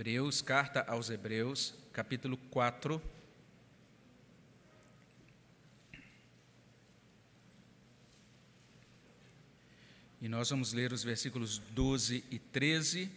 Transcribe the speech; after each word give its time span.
Hebreus, 0.00 0.40
carta 0.40 0.80
aos 0.88 1.10
Hebreus, 1.10 1.74
capítulo 1.92 2.38
4. 2.50 3.02
E 10.22 10.26
nós 10.26 10.48
vamos 10.48 10.72
ler 10.72 10.90
os 10.90 11.02
versículos 11.02 11.58
12 11.58 12.24
e 12.30 12.38
13. 12.38 13.10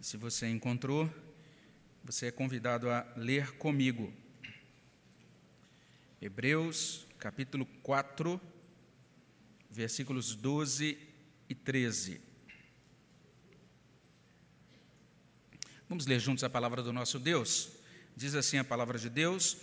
Se 0.00 0.16
você 0.16 0.48
encontrou, 0.48 1.08
você 2.02 2.26
é 2.26 2.30
convidado 2.32 2.90
a 2.90 3.06
ler 3.16 3.52
comigo. 3.58 4.12
Hebreus, 6.20 7.06
capítulo 7.20 7.64
4, 7.84 8.40
versículos 9.76 10.34
12 10.34 10.96
e 11.50 11.54
13. 11.54 12.18
Vamos 15.86 16.06
ler 16.06 16.18
juntos 16.18 16.42
a 16.42 16.48
palavra 16.48 16.82
do 16.82 16.94
nosso 16.94 17.18
Deus. 17.18 17.68
Diz 18.16 18.34
assim 18.34 18.56
a 18.56 18.64
palavra 18.64 18.98
de 18.98 19.10
Deus: 19.10 19.58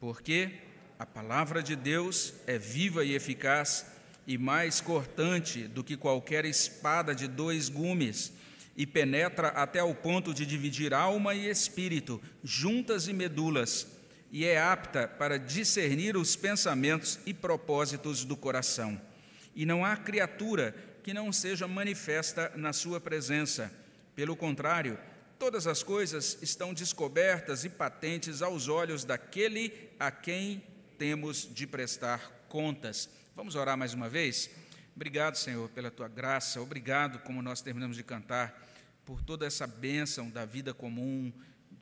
Porque 0.00 0.58
a 0.98 1.04
palavra 1.04 1.62
de 1.62 1.76
Deus 1.76 2.32
é 2.46 2.56
viva 2.58 3.04
e 3.04 3.14
eficaz 3.14 3.86
e 4.26 4.38
mais 4.38 4.80
cortante 4.80 5.68
do 5.68 5.84
que 5.84 5.98
qualquer 5.98 6.46
espada 6.46 7.14
de 7.14 7.28
dois 7.28 7.68
gumes, 7.68 8.32
e 8.74 8.86
penetra 8.86 9.48
até 9.48 9.80
ao 9.80 9.94
ponto 9.94 10.32
de 10.32 10.46
dividir 10.46 10.94
alma 10.94 11.34
e 11.34 11.46
espírito, 11.46 12.22
juntas 12.42 13.06
e 13.06 13.12
medulas, 13.12 13.86
e 14.32 14.46
é 14.46 14.58
apta 14.58 15.06
para 15.06 15.38
discernir 15.38 16.16
os 16.16 16.36
pensamentos 16.36 17.18
e 17.26 17.34
propósitos 17.34 18.24
do 18.24 18.36
coração. 18.36 19.07
E 19.54 19.66
não 19.66 19.84
há 19.84 19.96
criatura 19.96 20.74
que 21.02 21.14
não 21.14 21.32
seja 21.32 21.66
manifesta 21.66 22.52
na 22.56 22.72
sua 22.72 23.00
presença. 23.00 23.72
Pelo 24.14 24.36
contrário, 24.36 24.98
todas 25.38 25.66
as 25.66 25.82
coisas 25.82 26.38
estão 26.42 26.74
descobertas 26.74 27.64
e 27.64 27.68
patentes 27.68 28.42
aos 28.42 28.68
olhos 28.68 29.04
daquele 29.04 29.90
a 29.98 30.10
quem 30.10 30.62
temos 30.98 31.48
de 31.52 31.66
prestar 31.66 32.44
contas. 32.48 33.08
Vamos 33.34 33.54
orar 33.54 33.76
mais 33.76 33.94
uma 33.94 34.08
vez? 34.08 34.50
Obrigado, 34.96 35.36
Senhor, 35.36 35.68
pela 35.68 35.92
tua 35.92 36.08
graça. 36.08 36.60
Obrigado, 36.60 37.20
como 37.20 37.40
nós 37.40 37.60
terminamos 37.60 37.96
de 37.96 38.02
cantar, 38.02 38.68
por 39.04 39.22
toda 39.22 39.46
essa 39.46 39.66
bênção 39.66 40.28
da 40.28 40.44
vida 40.44 40.74
comum, 40.74 41.32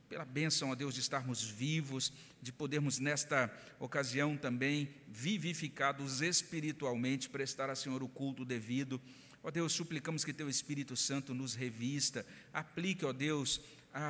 pela 0.09 0.25
bênção, 0.25 0.71
a 0.73 0.75
Deus, 0.75 0.95
de 0.95 1.01
estarmos 1.01 1.43
vivos, 1.43 2.13
de 2.41 2.53
podermos, 2.53 2.99
nesta 2.99 3.53
ocasião 3.79 4.37
também, 4.37 4.89
vivificados 5.09 6.21
espiritualmente, 6.21 7.29
prestar 7.29 7.71
a 7.71 7.75
Senhor 7.75 8.03
o 8.03 8.09
culto 8.09 8.45
devido. 8.45 9.01
Ó 9.43 9.51
Deus, 9.51 9.73
suplicamos 9.73 10.25
que 10.25 10.33
Teu 10.33 10.49
Espírito 10.49 10.97
Santo 10.97 11.35
nos 11.35 11.55
revista, 11.55 12.27
aplique, 12.53 13.05
ó 13.05 13.13
Deus, 13.13 13.61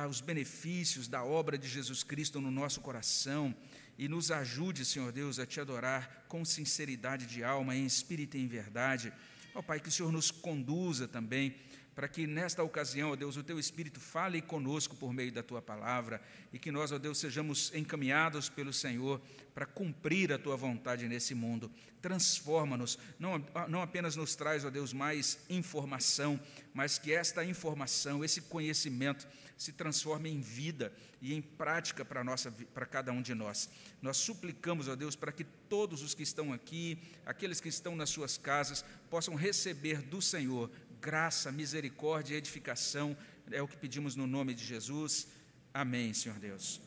os 0.09 0.19
benefícios 0.19 1.07
da 1.07 1.23
obra 1.23 1.57
de 1.57 1.67
Jesus 1.67 2.03
Cristo 2.03 2.41
no 2.41 2.51
nosso 2.51 2.81
coração 2.81 3.55
e 3.97 4.07
nos 4.07 4.31
ajude, 4.31 4.83
Senhor 4.83 5.11
Deus, 5.11 5.39
a 5.39 5.45
Te 5.45 5.59
adorar 5.59 6.25
com 6.27 6.43
sinceridade 6.43 7.25
de 7.25 7.43
alma, 7.43 7.75
em 7.75 7.85
espírito 7.85 8.37
e 8.37 8.41
em 8.41 8.47
verdade. 8.47 9.13
Ó 9.55 9.61
Pai, 9.61 9.79
que 9.79 9.89
o 9.89 9.91
Senhor 9.91 10.11
nos 10.11 10.29
conduza 10.29 11.07
também 11.07 11.55
para 11.97 12.07
que 12.07 12.27
nesta 12.27 12.61
ocasião, 12.61 13.09
ó 13.09 13.15
Deus, 13.15 13.37
o 13.37 13.43
teu 13.43 13.57
Espírito 13.57 13.99
fale 13.99 14.39
conosco 14.39 14.95
por 14.95 15.11
meio 15.11 15.31
da 15.31 15.41
tua 15.41 15.63
palavra 15.63 16.21
e 16.53 16.59
que 16.59 16.71
nós, 16.71 16.91
ó 16.91 16.99
Deus, 16.99 17.17
sejamos 17.17 17.73
encaminhados 17.73 18.49
pelo 18.49 18.71
Senhor 18.71 19.19
para 19.55 19.65
cumprir 19.65 20.31
a 20.31 20.37
tua 20.37 20.55
vontade 20.55 21.07
nesse 21.07 21.33
mundo. 21.33 21.71
Transforma-nos, 21.99 22.99
não, 23.17 23.43
não 23.67 23.81
apenas 23.81 24.15
nos 24.15 24.35
traz, 24.35 24.63
ó 24.63 24.69
Deus, 24.69 24.93
mais 24.93 25.39
informação, 25.49 26.39
mas 26.71 26.99
que 26.99 27.11
esta 27.11 27.43
informação, 27.43 28.23
esse 28.23 28.41
conhecimento, 28.41 29.27
se 29.57 29.71
transforme 29.71 30.29
em 30.29 30.39
vida 30.39 30.93
e 31.19 31.33
em 31.33 31.41
prática 31.41 32.05
para, 32.05 32.23
nossa, 32.23 32.51
para 32.51 32.85
cada 32.85 33.11
um 33.11 33.23
de 33.23 33.33
nós. 33.33 33.69
Nós 34.01 34.17
suplicamos, 34.17 34.87
ó 34.87 34.95
Deus, 34.95 35.15
para 35.15 35.31
que 35.31 35.43
todos 35.43 36.03
os 36.03 36.13
que 36.13 36.21
estão 36.21 36.53
aqui, 36.53 36.99
aqueles 37.25 37.59
que 37.59 37.67
estão 37.67 37.95
nas 37.95 38.11
suas 38.11 38.37
casas, 38.37 38.85
possam 39.09 39.33
receber 39.33 40.03
do 40.03 40.21
Senhor 40.21 40.69
graça, 41.07 41.53
misericórdia 41.53 42.35
e 42.35 42.37
edificação. 42.37 43.15
É 43.49 43.61
o 43.61 43.67
que 43.67 43.77
pedimos 43.77 44.13
no 44.17 44.27
nome 44.27 44.53
de 44.53 44.65
Jesus. 44.65 45.29
Amém, 45.73 46.13
Senhor 46.13 46.37
Deus. 46.37 46.81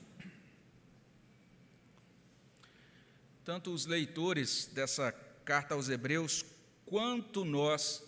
Tanto 3.42 3.72
os 3.72 3.86
leitores 3.86 4.66
dessa 4.74 5.10
carta 5.42 5.72
aos 5.72 5.88
Hebreus, 5.88 6.44
quanto 6.84 7.46
nós 7.46 8.04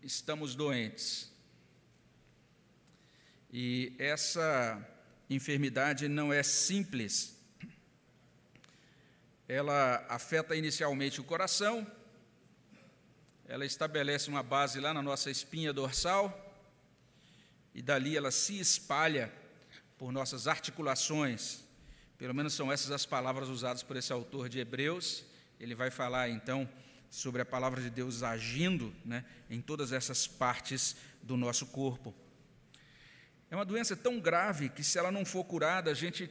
estamos 0.00 0.54
doentes. 0.54 1.28
E 3.52 3.96
essa 3.98 4.48
enfermidade 5.28 6.06
não 6.06 6.32
é 6.32 6.44
simples. 6.44 7.36
Ela 9.48 10.06
afeta 10.08 10.54
inicialmente 10.54 11.20
o 11.20 11.24
coração, 11.24 11.84
ela 13.48 13.64
estabelece 13.64 14.28
uma 14.28 14.42
base 14.42 14.80
lá 14.80 14.92
na 14.92 15.02
nossa 15.02 15.30
espinha 15.30 15.72
dorsal 15.72 16.42
e 17.72 17.80
dali 17.80 18.16
ela 18.16 18.30
se 18.30 18.58
espalha 18.58 19.32
por 19.96 20.10
nossas 20.10 20.48
articulações. 20.48 21.60
Pelo 22.18 22.34
menos 22.34 22.54
são 22.54 22.72
essas 22.72 22.90
as 22.90 23.06
palavras 23.06 23.48
usadas 23.48 23.82
por 23.82 23.96
esse 23.96 24.12
autor 24.12 24.48
de 24.48 24.58
Hebreus. 24.58 25.24
Ele 25.60 25.74
vai 25.74 25.90
falar 25.90 26.28
então 26.28 26.68
sobre 27.08 27.40
a 27.40 27.44
palavra 27.44 27.80
de 27.80 27.88
Deus 27.88 28.22
agindo 28.22 28.92
né, 29.04 29.24
em 29.48 29.60
todas 29.60 29.92
essas 29.92 30.26
partes 30.26 30.96
do 31.22 31.36
nosso 31.36 31.66
corpo. 31.66 32.12
É 33.48 33.54
uma 33.54 33.64
doença 33.64 33.94
tão 33.96 34.18
grave 34.18 34.70
que, 34.70 34.82
se 34.82 34.98
ela 34.98 35.12
não 35.12 35.24
for 35.24 35.44
curada, 35.44 35.90
a 35.90 35.94
gente 35.94 36.28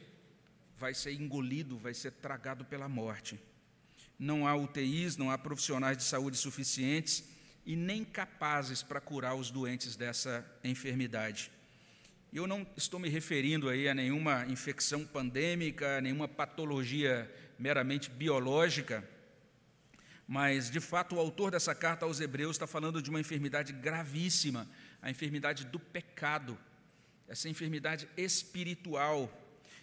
vai 0.77 0.93
ser 0.93 1.13
engolido, 1.13 1.77
vai 1.77 1.93
ser 1.93 2.11
tragado 2.11 2.65
pela 2.65 2.89
morte 2.89 3.39
não 4.17 4.47
há 4.47 4.55
UTIs, 4.55 5.17
não 5.17 5.29
há 5.29 5.37
profissionais 5.37 5.97
de 5.97 6.03
saúde 6.03 6.37
suficientes 6.37 7.23
e 7.65 7.75
nem 7.75 8.03
capazes 8.03 8.83
para 8.83 9.01
curar 9.01 9.35
os 9.35 9.49
doentes 9.49 9.95
dessa 9.95 10.45
enfermidade. 10.63 11.51
Eu 12.31 12.45
não 12.45 12.67
estou 12.75 12.99
me 12.99 13.09
referindo 13.09 13.69
aí 13.69 13.87
a 13.87 13.93
nenhuma 13.93 14.45
infecção 14.47 15.05
pandêmica, 15.05 16.01
nenhuma 16.01 16.27
patologia 16.27 17.33
meramente 17.57 18.09
biológica, 18.09 19.07
mas 20.27 20.69
de 20.69 20.79
fato 20.79 21.15
o 21.15 21.19
autor 21.19 21.51
dessa 21.51 21.73
carta 21.73 22.05
aos 22.05 22.19
Hebreus 22.19 22.55
está 22.55 22.67
falando 22.67 23.01
de 23.01 23.09
uma 23.09 23.19
enfermidade 23.19 23.71
gravíssima, 23.71 24.67
a 25.01 25.09
enfermidade 25.09 25.65
do 25.65 25.79
pecado, 25.79 26.57
essa 27.27 27.47
enfermidade 27.47 28.07
espiritual 28.17 29.31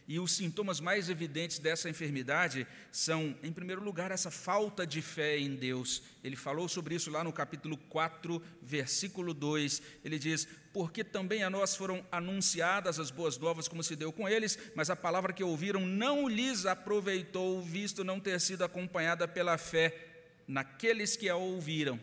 e 0.07 0.19
os 0.19 0.33
sintomas 0.33 0.81
mais 0.81 1.09
evidentes 1.09 1.59
dessa 1.59 1.89
enfermidade 1.89 2.67
são, 2.91 3.37
em 3.43 3.53
primeiro 3.53 3.83
lugar, 3.83 4.11
essa 4.11 4.31
falta 4.31 4.87
de 4.87 5.01
fé 5.01 5.39
em 5.39 5.55
Deus. 5.55 6.03
Ele 6.25 6.35
falou 6.35 6.69
sobre 6.69 6.95
isso 6.95 7.11
lá 7.11 7.23
no 7.23 7.33
capítulo 7.33 7.77
4, 7.77 8.43
versículo 8.61 9.33
2. 9.33 9.81
Ele 10.05 10.19
diz: 10.19 10.47
Porque 10.73 11.05
também 11.05 11.45
a 11.45 11.51
nós 11.51 11.77
foram 11.77 12.05
anunciadas 12.11 12.99
as 12.99 13.11
boas 13.11 13.39
novas, 13.39 13.69
como 13.69 13.83
se 13.83 13.95
deu 13.95 14.13
com 14.13 14.29
eles, 14.29 14.59
mas 14.75 14.91
a 14.91 14.97
palavra 14.97 15.33
que 15.33 15.45
ouviram 15.45 15.87
não 15.87 16.29
lhes 16.29 16.67
aproveitou, 16.67 17.63
visto 17.63 18.03
não 18.03 18.19
ter 18.19 18.41
sido 18.41 18.65
acompanhada 18.65 19.29
pela 19.29 19.57
fé 19.57 20.09
naqueles 20.49 21.17
que 21.17 21.29
a 21.29 21.37
ouviram. 21.37 21.99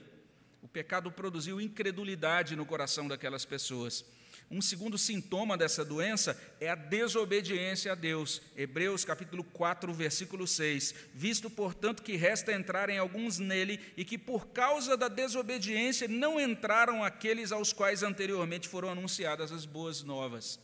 O 0.62 0.68
pecado 0.68 1.12
produziu 1.12 1.60
incredulidade 1.60 2.56
no 2.56 2.66
coração 2.66 3.08
daquelas 3.08 3.46
pessoas. 3.46 4.06
Um 4.52 4.62
segundo 4.64 4.98
sintoma 4.98 5.56
dessa 5.56 5.86
doença 5.86 6.36
é 6.60 6.70
a 6.70 6.76
desobediência 6.76 7.92
a 7.92 7.96
Deus. 7.96 8.42
Hebreus 8.56 9.06
capítulo 9.06 9.44
4, 9.44 9.94
versículo 9.94 10.48
6. 10.48 10.96
Visto, 11.14 11.52
portanto, 11.52 12.02
que 12.02 12.16
resta 12.16 12.52
entrarem 12.52 12.98
alguns 12.98 13.38
nele 13.38 13.80
e 13.96 14.04
que 14.04 14.18
por 14.18 14.48
causa 14.48 14.98
da 14.98 15.08
desobediência 15.08 16.08
não 16.08 16.40
entraram 16.40 17.04
aqueles 17.04 17.52
aos 17.52 17.72
quais 17.72 18.02
anteriormente 18.02 18.68
foram 18.68 18.90
anunciadas 18.90 19.52
as 19.52 19.66
boas 19.68 20.02
novas. 20.02 20.60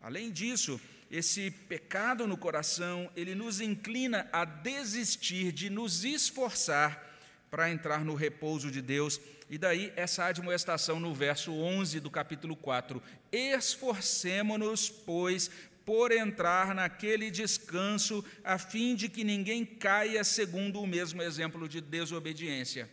Além 0.00 0.32
disso, 0.32 0.80
esse 1.08 1.52
pecado 1.52 2.26
no 2.26 2.36
coração, 2.36 3.08
ele 3.14 3.34
nos 3.34 3.60
inclina 3.60 4.28
a 4.32 4.44
desistir 4.44 5.52
de 5.52 5.70
nos 5.70 6.04
esforçar 6.04 7.06
para 7.48 7.70
entrar 7.70 8.04
no 8.04 8.14
repouso 8.14 8.72
de 8.72 8.82
Deus 8.82 9.20
e 9.50 9.56
daí 9.56 9.92
essa 9.96 10.24
admoestação 10.24 11.00
no 11.00 11.14
verso 11.14 11.52
11 11.52 12.00
do 12.00 12.10
capítulo 12.10 12.54
4: 12.54 13.02
Esforcemo-nos, 13.32 14.90
pois, 14.90 15.50
por 15.86 16.12
entrar 16.12 16.74
naquele 16.74 17.30
descanso, 17.30 18.22
a 18.44 18.58
fim 18.58 18.94
de 18.94 19.08
que 19.08 19.24
ninguém 19.24 19.64
caia 19.64 20.22
segundo 20.22 20.82
o 20.82 20.86
mesmo 20.86 21.22
exemplo 21.22 21.66
de 21.66 21.80
desobediência. 21.80 22.88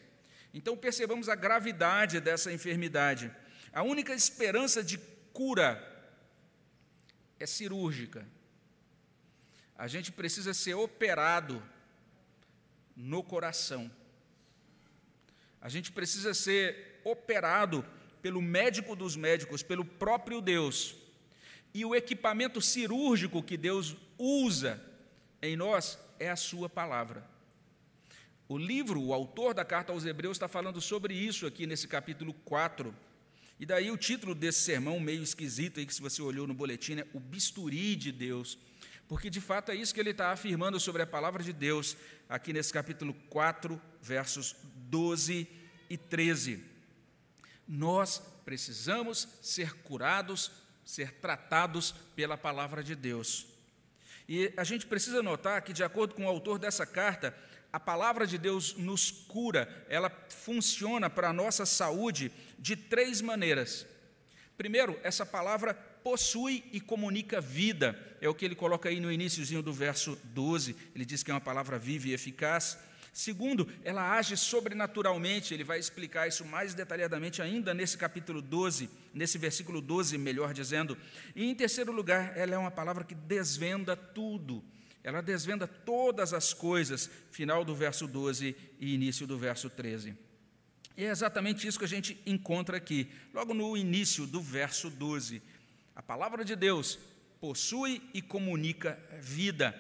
Então 0.54 0.78
percebamos 0.78 1.28
a 1.28 1.36
gravidade 1.36 2.22
dessa 2.22 2.54
enfermidade. 2.54 3.30
A 3.74 3.84
única 3.84 4.14
esperança 4.14 4.82
de 4.82 4.98
cura 5.34 5.84
é 7.38 7.46
cirúrgica. 7.46 8.26
A 9.78 9.90
gente 9.90 10.10
precisa 10.14 10.54
ser 10.54 10.76
operado 10.76 11.62
no 12.96 13.22
coração 13.22 13.92
A 15.66 15.70
gente 15.70 15.92
precisa 15.92 16.32
ser 16.32 17.02
operado 17.04 17.84
pelo 18.22 18.40
médico 18.40 18.96
dos 18.96 19.16
médicos, 19.16 19.64
pelo 19.64 19.84
próprio 19.84 20.40
Deus. 20.40 20.94
E 21.74 21.84
o 21.84 21.96
equipamento 21.96 22.62
cirúrgico 22.62 23.42
que 23.42 23.58
Deus 23.58 23.96
usa 24.16 24.80
em 25.42 25.56
nós 25.56 25.98
é 26.20 26.30
a 26.30 26.36
Sua 26.36 26.70
palavra. 26.70 27.28
O 28.48 28.60
livro, 28.60 29.02
o 29.02 29.12
autor 29.12 29.56
da 29.56 29.66
carta 29.66 29.92
aos 29.92 30.06
Hebreus, 30.06 30.36
está 30.38 30.48
falando 30.48 30.80
sobre 30.80 31.16
isso 31.16 31.48
aqui 31.48 31.66
nesse 31.66 31.88
capítulo 31.88 32.32
4. 32.46 32.94
E 33.60 33.66
daí 33.66 33.90
o 33.90 33.98
título 33.98 34.36
desse 34.36 34.60
sermão, 34.60 35.00
meio 35.00 35.24
esquisito, 35.24 35.80
aí, 35.80 35.86
que 35.88 35.96
se 35.96 36.00
você 36.00 36.22
olhou 36.22 36.46
no 36.46 36.54
boletim, 36.54 37.00
é 37.00 37.08
O 37.12 37.20
Bisturi 37.20 37.96
de 37.96 38.12
Deus. 38.12 38.60
Porque 39.08 39.32
de 39.32 39.42
fato 39.42 39.72
é 39.72 39.76
isso 39.76 39.96
que 39.96 40.00
ele 40.00 40.12
está 40.12 40.32
afirmando 40.32 40.80
sobre 40.80 41.02
a 41.02 41.08
palavra 41.08 41.44
de 41.44 41.52
Deus, 41.52 41.98
aqui 42.30 42.54
nesse 42.54 42.72
capítulo 42.72 43.16
4, 43.30 43.82
versos 44.00 44.56
12 44.90 45.48
e 45.90 45.98
13. 45.98 46.64
Nós 47.68 48.22
precisamos 48.44 49.28
ser 49.42 49.74
curados, 49.78 50.52
ser 50.84 51.12
tratados 51.14 51.94
pela 52.16 52.38
palavra 52.38 52.84
de 52.84 52.96
Deus. 52.96 53.48
E 54.28 54.52
a 54.58 54.64
gente 54.64 54.86
precisa 54.86 55.22
notar 55.22 55.62
que, 55.62 55.74
de 55.74 55.84
acordo 55.84 56.16
com 56.16 56.26
o 56.26 56.30
autor 56.30 56.58
dessa 56.58 56.86
carta, 56.86 57.36
a 57.72 57.80
palavra 57.80 58.26
de 58.26 58.38
Deus 58.38 58.76
nos 58.76 59.12
cura, 59.12 59.68
ela 59.90 60.10
funciona 60.30 61.10
para 61.10 61.30
a 61.30 61.34
nossa 61.34 61.66
saúde 61.66 62.32
de 62.58 62.76
três 62.76 63.22
maneiras. 63.22 63.86
Primeiro, 64.58 64.98
essa 65.04 65.26
palavra 65.26 65.74
possui 65.74 66.64
e 66.72 66.80
comunica 66.80 67.42
vida, 67.42 68.00
é 68.22 68.30
o 68.30 68.34
que 68.34 68.46
ele 68.46 68.56
coloca 68.56 68.88
aí 68.88 69.00
no 69.00 69.12
iníciozinho 69.12 69.62
do 69.62 69.74
verso 69.74 70.18
12, 70.26 70.76
ele 70.96 71.04
diz 71.04 71.22
que 71.22 71.32
é 71.32 71.34
uma 71.34 71.42
palavra 71.42 71.78
viva 71.78 72.08
e 72.08 72.14
eficaz. 72.14 72.78
Segundo, 73.16 73.66
ela 73.82 74.12
age 74.18 74.36
sobrenaturalmente, 74.36 75.54
ele 75.54 75.64
vai 75.64 75.80
explicar 75.80 76.28
isso 76.28 76.44
mais 76.44 76.74
detalhadamente 76.74 77.42
ainda 77.42 77.74
nesse 77.74 77.98
capítulo 77.98 78.42
12, 78.42 78.90
nesse 79.14 79.38
versículo 79.38 79.80
12, 79.80 80.18
melhor 80.18 80.54
dizendo. 80.54 80.98
E 81.34 81.46
em 81.46 81.56
terceiro 81.56 81.94
lugar, 81.94 82.38
ela 82.38 82.56
é 82.56 82.58
uma 82.58 82.70
palavra 82.70 83.06
que 83.06 83.16
desvenda 83.16 83.96
tudo. 83.96 84.62
Ela 85.02 85.22
desvenda 85.22 85.66
todas 85.66 86.34
as 86.34 86.54
coisas, 86.54 87.10
final 87.32 87.64
do 87.64 87.74
verso 87.74 88.06
12 88.06 88.54
e 88.82 88.94
início 88.94 89.26
do 89.26 89.38
verso 89.38 89.70
13. 89.70 90.14
E 90.98 91.06
é 91.06 91.10
exatamente 91.10 91.66
isso 91.66 91.80
que 91.80 91.86
a 91.86 91.88
gente 91.88 92.22
encontra 92.26 92.76
aqui, 92.76 93.10
logo 93.34 93.54
no 93.54 93.78
início 93.78 94.28
do 94.28 94.42
verso 94.42 94.90
12. 94.90 95.42
A 95.96 96.04
palavra 96.04 96.44
de 96.44 96.54
Deus 96.54 97.00
possui 97.40 98.02
e 98.14 98.22
comunica 98.22 99.00
vida. 99.22 99.74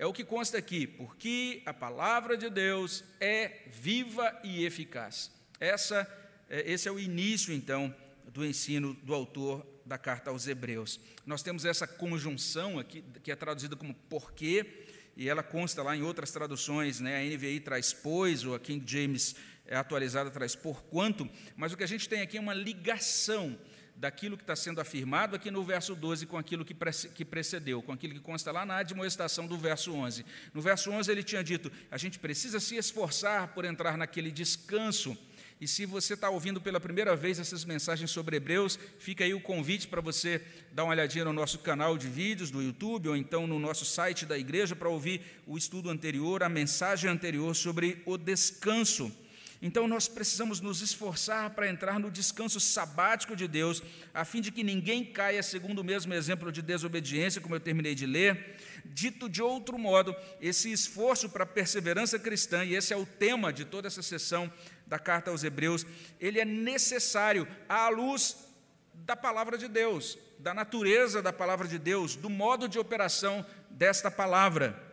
É 0.00 0.06
o 0.06 0.14
que 0.14 0.24
consta 0.24 0.56
aqui, 0.56 0.86
porque 0.86 1.60
a 1.66 1.74
palavra 1.74 2.34
de 2.34 2.48
Deus 2.48 3.04
é 3.20 3.64
viva 3.70 4.34
e 4.42 4.64
eficaz. 4.64 5.30
Essa, 5.60 6.10
é, 6.48 6.72
esse 6.72 6.88
é 6.88 6.90
o 6.90 6.98
início, 6.98 7.52
então, 7.52 7.94
do 8.32 8.42
ensino 8.42 8.94
do 9.02 9.12
autor 9.12 9.62
da 9.84 9.98
carta 9.98 10.30
aos 10.30 10.46
Hebreus. 10.46 10.98
Nós 11.26 11.42
temos 11.42 11.66
essa 11.66 11.86
conjunção 11.86 12.78
aqui, 12.78 13.04
que 13.22 13.30
é 13.30 13.36
traduzida 13.36 13.76
como 13.76 13.92
porque, 14.08 14.86
e 15.14 15.28
ela 15.28 15.42
consta 15.42 15.82
lá 15.82 15.94
em 15.94 16.00
outras 16.00 16.30
traduções, 16.30 16.98
né? 16.98 17.18
a 17.18 17.36
NVI 17.36 17.60
traz 17.60 17.92
pois, 17.92 18.42
ou 18.42 18.54
a 18.54 18.58
King 18.58 18.82
James 18.90 19.36
é 19.66 19.76
atualizada 19.76 20.30
traz 20.30 20.56
por 20.56 20.82
quanto, 20.84 21.28
mas 21.54 21.74
o 21.74 21.76
que 21.76 21.84
a 21.84 21.86
gente 21.86 22.08
tem 22.08 22.22
aqui 22.22 22.38
é 22.38 22.40
uma 22.40 22.54
ligação 22.54 23.54
daquilo 24.00 24.34
que 24.34 24.42
está 24.42 24.56
sendo 24.56 24.80
afirmado 24.80 25.36
aqui 25.36 25.50
no 25.50 25.62
verso 25.62 25.94
12 25.94 26.24
com 26.24 26.38
aquilo 26.38 26.64
que 26.64 27.24
precedeu, 27.24 27.82
com 27.82 27.92
aquilo 27.92 28.14
que 28.14 28.20
consta 28.20 28.50
lá 28.50 28.64
na 28.64 28.78
admoestação 28.78 29.46
do 29.46 29.58
verso 29.58 29.92
11. 29.92 30.24
No 30.54 30.62
verso 30.62 30.90
11 30.90 31.12
ele 31.12 31.22
tinha 31.22 31.44
dito: 31.44 31.70
a 31.90 31.98
gente 31.98 32.18
precisa 32.18 32.58
se 32.58 32.76
esforçar 32.76 33.48
por 33.48 33.66
entrar 33.66 33.98
naquele 33.98 34.30
descanso. 34.30 35.16
E 35.60 35.68
se 35.68 35.84
você 35.84 36.14
está 36.14 36.30
ouvindo 36.30 36.58
pela 36.58 36.80
primeira 36.80 37.14
vez 37.14 37.38
essas 37.38 37.66
mensagens 37.66 38.10
sobre 38.10 38.36
Hebreus, 38.36 38.78
fica 38.98 39.22
aí 39.22 39.34
o 39.34 39.40
convite 39.42 39.86
para 39.86 40.00
você 40.00 40.40
dar 40.72 40.84
uma 40.84 40.94
olhadinha 40.94 41.26
no 41.26 41.34
nosso 41.34 41.58
canal 41.58 41.98
de 41.98 42.08
vídeos 42.08 42.50
do 42.50 42.62
YouTube 42.62 43.10
ou 43.10 43.16
então 43.16 43.46
no 43.46 43.58
nosso 43.58 43.84
site 43.84 44.24
da 44.24 44.38
igreja 44.38 44.74
para 44.74 44.88
ouvir 44.88 45.20
o 45.46 45.58
estudo 45.58 45.90
anterior, 45.90 46.42
a 46.42 46.48
mensagem 46.48 47.10
anterior 47.10 47.54
sobre 47.54 48.00
o 48.06 48.16
descanso. 48.16 49.12
Então 49.62 49.86
nós 49.86 50.08
precisamos 50.08 50.58
nos 50.60 50.80
esforçar 50.80 51.50
para 51.50 51.68
entrar 51.68 51.98
no 51.98 52.10
descanso 52.10 52.58
sabático 52.58 53.36
de 53.36 53.46
Deus, 53.46 53.82
a 54.14 54.24
fim 54.24 54.40
de 54.40 54.50
que 54.50 54.64
ninguém 54.64 55.04
caia 55.04 55.42
segundo 55.42 55.80
o 55.80 55.84
mesmo 55.84 56.14
exemplo 56.14 56.50
de 56.50 56.62
desobediência, 56.62 57.42
como 57.42 57.54
eu 57.54 57.60
terminei 57.60 57.94
de 57.94 58.06
ler. 58.06 58.56
Dito 58.86 59.28
de 59.28 59.42
outro 59.42 59.78
modo, 59.78 60.16
esse 60.40 60.72
esforço 60.72 61.28
para 61.28 61.44
a 61.44 61.46
perseverança 61.46 62.18
cristã, 62.18 62.64
e 62.64 62.74
esse 62.74 62.94
é 62.94 62.96
o 62.96 63.04
tema 63.04 63.52
de 63.52 63.66
toda 63.66 63.86
essa 63.86 64.02
sessão 64.02 64.50
da 64.86 64.98
carta 64.98 65.30
aos 65.30 65.44
Hebreus, 65.44 65.84
ele 66.18 66.40
é 66.40 66.44
necessário 66.44 67.46
à 67.68 67.88
luz 67.90 68.36
da 68.94 69.14
palavra 69.14 69.58
de 69.58 69.68
Deus, 69.68 70.18
da 70.38 70.54
natureza 70.54 71.20
da 71.20 71.34
palavra 71.34 71.68
de 71.68 71.78
Deus, 71.78 72.16
do 72.16 72.30
modo 72.30 72.66
de 72.66 72.78
operação 72.78 73.44
desta 73.68 74.10
palavra. 74.10 74.88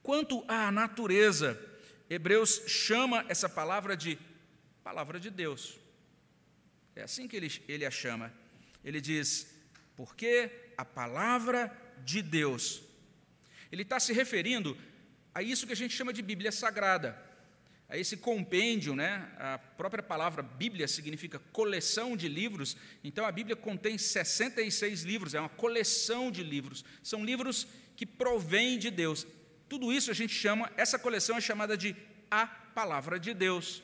Quanto 0.00 0.44
à 0.46 0.70
natureza 0.70 1.60
Hebreus 2.08 2.62
chama 2.66 3.24
essa 3.28 3.48
palavra 3.48 3.96
de 3.96 4.18
palavra 4.82 5.20
de 5.20 5.30
Deus. 5.30 5.78
É 6.96 7.02
assim 7.02 7.28
que 7.28 7.36
ele, 7.36 7.50
ele 7.68 7.84
a 7.84 7.90
chama. 7.90 8.32
Ele 8.84 9.00
diz, 9.00 9.54
porque 9.96 10.50
a 10.76 10.84
palavra 10.84 11.70
de 12.04 12.22
Deus. 12.22 12.82
Ele 13.70 13.82
está 13.82 14.00
se 14.00 14.12
referindo 14.12 14.76
a 15.34 15.42
isso 15.42 15.66
que 15.66 15.72
a 15.72 15.76
gente 15.76 15.94
chama 15.94 16.12
de 16.12 16.22
Bíblia 16.22 16.50
Sagrada, 16.50 17.16
a 17.88 17.96
esse 17.96 18.16
compêndio, 18.16 18.94
né? 18.96 19.30
A 19.38 19.58
própria 19.58 20.02
palavra 20.02 20.42
Bíblia 20.42 20.88
significa 20.88 21.38
coleção 21.52 22.16
de 22.16 22.28
livros, 22.28 22.76
então 23.04 23.24
a 23.24 23.32
Bíblia 23.32 23.56
contém 23.56 23.96
66 23.96 25.02
livros, 25.02 25.34
é 25.34 25.40
uma 25.40 25.48
coleção 25.48 26.30
de 26.30 26.42
livros. 26.42 26.84
São 27.02 27.24
livros 27.24 27.66
que 27.96 28.04
provêm 28.04 28.78
de 28.78 28.90
Deus. 28.90 29.26
Tudo 29.68 29.92
isso 29.92 30.10
a 30.10 30.14
gente 30.14 30.34
chama, 30.34 30.70
essa 30.76 30.98
coleção 30.98 31.36
é 31.36 31.40
chamada 31.40 31.76
de 31.76 31.94
a 32.30 32.46
palavra 32.46 33.18
de 33.18 33.34
Deus. 33.34 33.82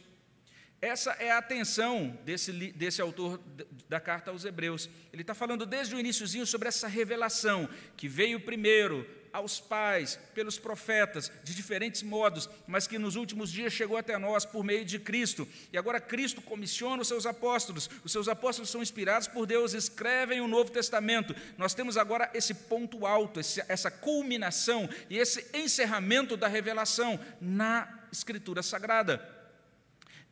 Essa 0.84 1.12
é 1.12 1.30
a 1.30 1.38
atenção 1.38 2.14
desse, 2.26 2.52
desse 2.52 3.00
autor 3.00 3.40
da 3.88 3.98
carta 3.98 4.30
aos 4.30 4.44
Hebreus. 4.44 4.90
Ele 5.14 5.22
está 5.22 5.32
falando 5.32 5.64
desde 5.64 5.94
o 5.94 5.98
iníciozinho 5.98 6.44
sobre 6.44 6.68
essa 6.68 6.86
revelação 6.86 7.66
que 7.96 8.06
veio 8.06 8.38
primeiro 8.38 9.08
aos 9.32 9.58
pais, 9.58 10.20
pelos 10.34 10.58
profetas, 10.58 11.32
de 11.42 11.54
diferentes 11.54 12.02
modos, 12.02 12.50
mas 12.66 12.86
que 12.86 12.98
nos 12.98 13.16
últimos 13.16 13.50
dias 13.50 13.72
chegou 13.72 13.96
até 13.96 14.18
nós 14.18 14.44
por 14.44 14.62
meio 14.62 14.84
de 14.84 14.98
Cristo. 14.98 15.48
E 15.72 15.78
agora 15.78 15.98
Cristo 15.98 16.42
comissiona 16.42 17.00
os 17.00 17.08
seus 17.08 17.24
apóstolos, 17.24 17.88
os 18.04 18.12
seus 18.12 18.28
apóstolos 18.28 18.68
são 18.68 18.82
inspirados 18.82 19.26
por 19.26 19.46
Deus, 19.46 19.72
escrevem 19.72 20.42
o 20.42 20.46
Novo 20.46 20.70
Testamento. 20.70 21.34
Nós 21.56 21.72
temos 21.72 21.96
agora 21.96 22.30
esse 22.34 22.52
ponto 22.52 23.06
alto, 23.06 23.40
essa 23.40 23.90
culminação 23.90 24.86
e 25.08 25.16
esse 25.16 25.46
encerramento 25.54 26.36
da 26.36 26.46
revelação 26.46 27.18
na 27.40 28.02
Escritura 28.12 28.62
Sagrada. 28.62 29.33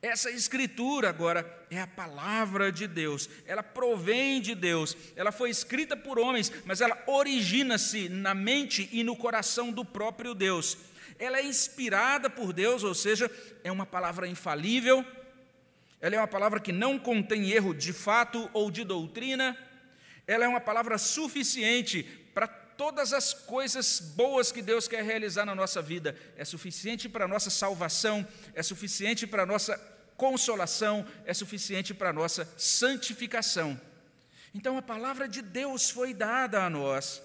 Essa 0.03 0.33
escritura 0.33 1.09
agora 1.09 1.65
é 1.71 1.81
a 1.81 1.87
palavra 1.87 2.73
de 2.73 2.89
Deus, 2.89 3.31
ela 3.47 3.63
provém 3.63 4.41
de 4.41 4.53
Deus, 4.53 4.97
ela 5.15 5.31
foi 5.31 5.49
escrita 5.49 5.97
por 5.97 6.19
homens, 6.19 6.51
mas 6.65 6.81
ela 6.81 7.01
origina-se 7.07 8.09
na 8.09 8.35
mente 8.35 8.89
e 8.91 9.05
no 9.05 9.15
coração 9.15 9.71
do 9.71 9.85
próprio 9.85 10.35
Deus. 10.35 10.77
Ela 11.21 11.39
é 11.39 11.47
inspirada 11.47 12.29
por 12.29 12.53
Deus, 12.53 12.83
ou 12.83 12.95
seja, 12.95 13.31
é 13.63 13.71
uma 13.71 13.87
palavra 13.87 14.27
infalível, 14.27 15.07
ela 16.01 16.17
é 16.17 16.19
uma 16.19 16.27
palavra 16.27 16.59
que 16.59 16.73
não 16.73 16.99
contém 16.99 17.53
erro 17.53 17.73
de 17.73 17.93
fato 17.93 18.51
ou 18.53 18.73
de 18.73 18.83
doutrina, 18.83 19.57
ela 20.27 20.45
é 20.45 20.49
uma 20.49 20.61
palavra 20.61 20.99
suficiente 20.99 22.03
para 22.35 22.49
todas 22.49 23.13
as 23.13 23.33
coisas 23.33 24.01
boas 24.01 24.51
que 24.51 24.61
Deus 24.61 24.89
quer 24.89 25.05
realizar 25.05 25.45
na 25.45 25.55
nossa 25.55 25.81
vida, 25.81 26.19
é 26.37 26.45
suficiente 26.45 27.09
para 27.09 27.27
a 27.27 27.29
nossa 27.29 27.51
salvação, 27.51 28.27
é 28.53 28.65
suficiente 28.65 29.29
para 29.29 29.45
a 29.45 29.47
nossa 29.47 29.92
consolação 30.23 31.05
é 31.25 31.35
suficiente 31.35 31.93
para 31.93 32.11
a 32.11 32.13
nossa 32.13 32.49
santificação. 32.57 33.69
Então 34.55 34.79
a 34.79 34.83
palavra 34.83 35.27
de 35.27 35.43
Deus 35.43 35.91
foi 35.91 36.15
dada 36.15 36.63
a 36.65 36.71
nós. 36.71 37.21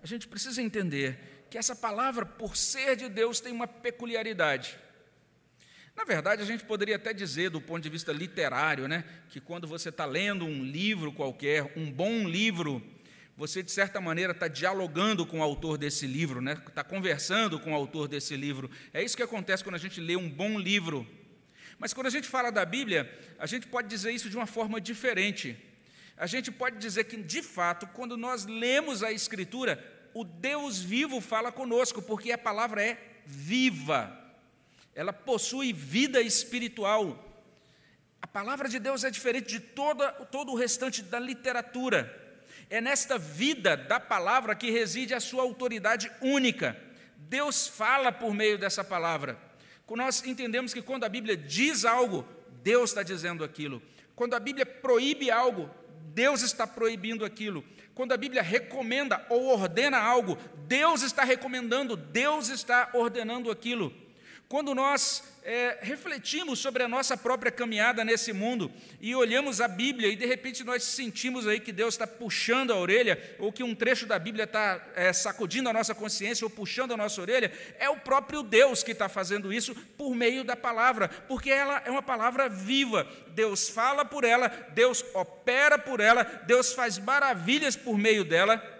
A 0.00 0.06
gente 0.06 0.28
precisa 0.28 0.62
entender 0.62 1.46
que 1.50 1.58
essa 1.58 1.74
palavra, 1.74 2.24
por 2.24 2.56
ser 2.56 2.94
de 2.94 3.08
Deus, 3.08 3.40
tem 3.40 3.52
uma 3.52 3.66
peculiaridade. 3.66 4.78
Na 5.96 6.04
verdade, 6.04 6.40
a 6.40 6.46
gente 6.46 6.64
poderia 6.64 6.94
até 6.94 7.12
dizer, 7.12 7.50
do 7.50 7.60
ponto 7.60 7.82
de 7.82 7.90
vista 7.90 8.12
literário, 8.12 8.86
né, 8.86 9.04
que 9.30 9.40
quando 9.40 9.66
você 9.66 9.88
está 9.88 10.04
lendo 10.04 10.44
um 10.44 10.62
livro 10.62 11.12
qualquer, 11.12 11.72
um 11.76 11.90
bom 11.90 12.28
livro, 12.28 12.80
você, 13.36 13.62
de 13.62 13.72
certa 13.72 14.00
maneira, 14.00 14.32
está 14.32 14.46
dialogando 14.46 15.26
com 15.26 15.40
o 15.40 15.42
autor 15.42 15.76
desse 15.76 16.06
livro, 16.06 16.40
né? 16.40 16.52
está 16.52 16.84
conversando 16.84 17.58
com 17.58 17.72
o 17.72 17.74
autor 17.74 18.06
desse 18.06 18.36
livro. 18.36 18.70
É 18.92 19.02
isso 19.02 19.16
que 19.16 19.22
acontece 19.22 19.64
quando 19.64 19.74
a 19.74 19.78
gente 19.78 20.00
lê 20.00 20.14
um 20.14 20.30
bom 20.30 20.56
livro. 20.58 21.06
Mas 21.78 21.92
quando 21.92 22.06
a 22.06 22.10
gente 22.10 22.28
fala 22.28 22.52
da 22.52 22.64
Bíblia, 22.64 23.10
a 23.38 23.46
gente 23.46 23.66
pode 23.66 23.88
dizer 23.88 24.12
isso 24.12 24.30
de 24.30 24.36
uma 24.36 24.46
forma 24.46 24.80
diferente. 24.80 25.56
A 26.16 26.28
gente 26.28 26.52
pode 26.52 26.78
dizer 26.78 27.04
que, 27.04 27.16
de 27.16 27.42
fato, 27.42 27.88
quando 27.88 28.16
nós 28.16 28.46
lemos 28.46 29.02
a 29.02 29.10
Escritura, 29.10 29.82
o 30.14 30.22
Deus 30.22 30.80
vivo 30.80 31.20
fala 31.20 31.50
conosco, 31.50 32.00
porque 32.00 32.30
a 32.30 32.38
palavra 32.38 32.82
é 32.82 32.96
viva. 33.26 34.16
ela 34.94 35.12
possui 35.12 35.72
vida 35.72 36.20
espiritual. 36.20 37.18
A 38.22 38.28
palavra 38.28 38.68
de 38.68 38.78
Deus 38.78 39.02
é 39.02 39.10
diferente 39.10 39.48
de 39.48 39.60
toda, 39.60 40.12
todo 40.12 40.52
o 40.52 40.54
restante 40.54 41.02
da 41.02 41.18
literatura. 41.18 42.23
É 42.70 42.80
nesta 42.80 43.18
vida 43.18 43.76
da 43.76 44.00
palavra 44.00 44.54
que 44.54 44.70
reside 44.70 45.14
a 45.14 45.20
sua 45.20 45.42
autoridade 45.42 46.10
única. 46.20 46.76
Deus 47.16 47.66
fala 47.66 48.10
por 48.12 48.34
meio 48.34 48.58
dessa 48.58 48.82
palavra. 48.82 49.38
Nós 49.90 50.24
entendemos 50.24 50.72
que 50.72 50.82
quando 50.82 51.04
a 51.04 51.08
Bíblia 51.08 51.36
diz 51.36 51.84
algo, 51.84 52.26
Deus 52.62 52.90
está 52.90 53.02
dizendo 53.02 53.44
aquilo. 53.44 53.82
Quando 54.16 54.34
a 54.34 54.40
Bíblia 54.40 54.64
proíbe 54.64 55.30
algo, 55.30 55.70
Deus 56.14 56.42
está 56.42 56.66
proibindo 56.66 57.24
aquilo. 57.24 57.64
Quando 57.94 58.12
a 58.12 58.16
Bíblia 58.16 58.42
recomenda 58.42 59.24
ou 59.28 59.46
ordena 59.46 59.98
algo, 59.98 60.38
Deus 60.66 61.02
está 61.02 61.22
recomendando, 61.22 61.96
Deus 61.96 62.48
está 62.48 62.90
ordenando 62.94 63.50
aquilo. 63.50 63.92
Quando 64.48 64.74
nós 64.74 65.22
é, 65.42 65.78
refletimos 65.82 66.58
sobre 66.58 66.82
a 66.82 66.88
nossa 66.88 67.16
própria 67.16 67.52
caminhada 67.52 68.02
nesse 68.04 68.32
mundo 68.32 68.70
e 69.00 69.14
olhamos 69.14 69.60
a 69.60 69.68
Bíblia 69.68 70.08
e 70.08 70.16
de 70.16 70.24
repente 70.24 70.64
nós 70.64 70.82
sentimos 70.82 71.46
aí 71.46 71.60
que 71.60 71.72
Deus 71.72 71.94
está 71.94 72.06
puxando 72.06 72.72
a 72.72 72.76
orelha, 72.76 73.36
ou 73.38 73.52
que 73.52 73.62
um 73.62 73.74
trecho 73.74 74.06
da 74.06 74.18
Bíblia 74.18 74.44
está 74.44 74.82
é, 74.94 75.12
sacudindo 75.12 75.68
a 75.68 75.72
nossa 75.72 75.94
consciência 75.94 76.44
ou 76.44 76.50
puxando 76.50 76.92
a 76.92 76.96
nossa 76.96 77.20
orelha, 77.20 77.52
é 77.78 77.88
o 77.90 77.96
próprio 77.96 78.42
Deus 78.42 78.82
que 78.82 78.92
está 78.92 79.08
fazendo 79.08 79.52
isso 79.52 79.74
por 79.96 80.14
meio 80.14 80.44
da 80.44 80.56
palavra, 80.56 81.08
porque 81.08 81.50
ela 81.50 81.82
é 81.84 81.90
uma 81.90 82.02
palavra 82.02 82.48
viva. 82.48 83.06
Deus 83.28 83.68
fala 83.68 84.04
por 84.04 84.24
ela, 84.24 84.48
Deus 84.74 85.04
opera 85.14 85.78
por 85.78 86.00
ela, 86.00 86.24
Deus 86.46 86.72
faz 86.72 86.98
maravilhas 86.98 87.76
por 87.76 87.98
meio 87.98 88.24
dela 88.24 88.73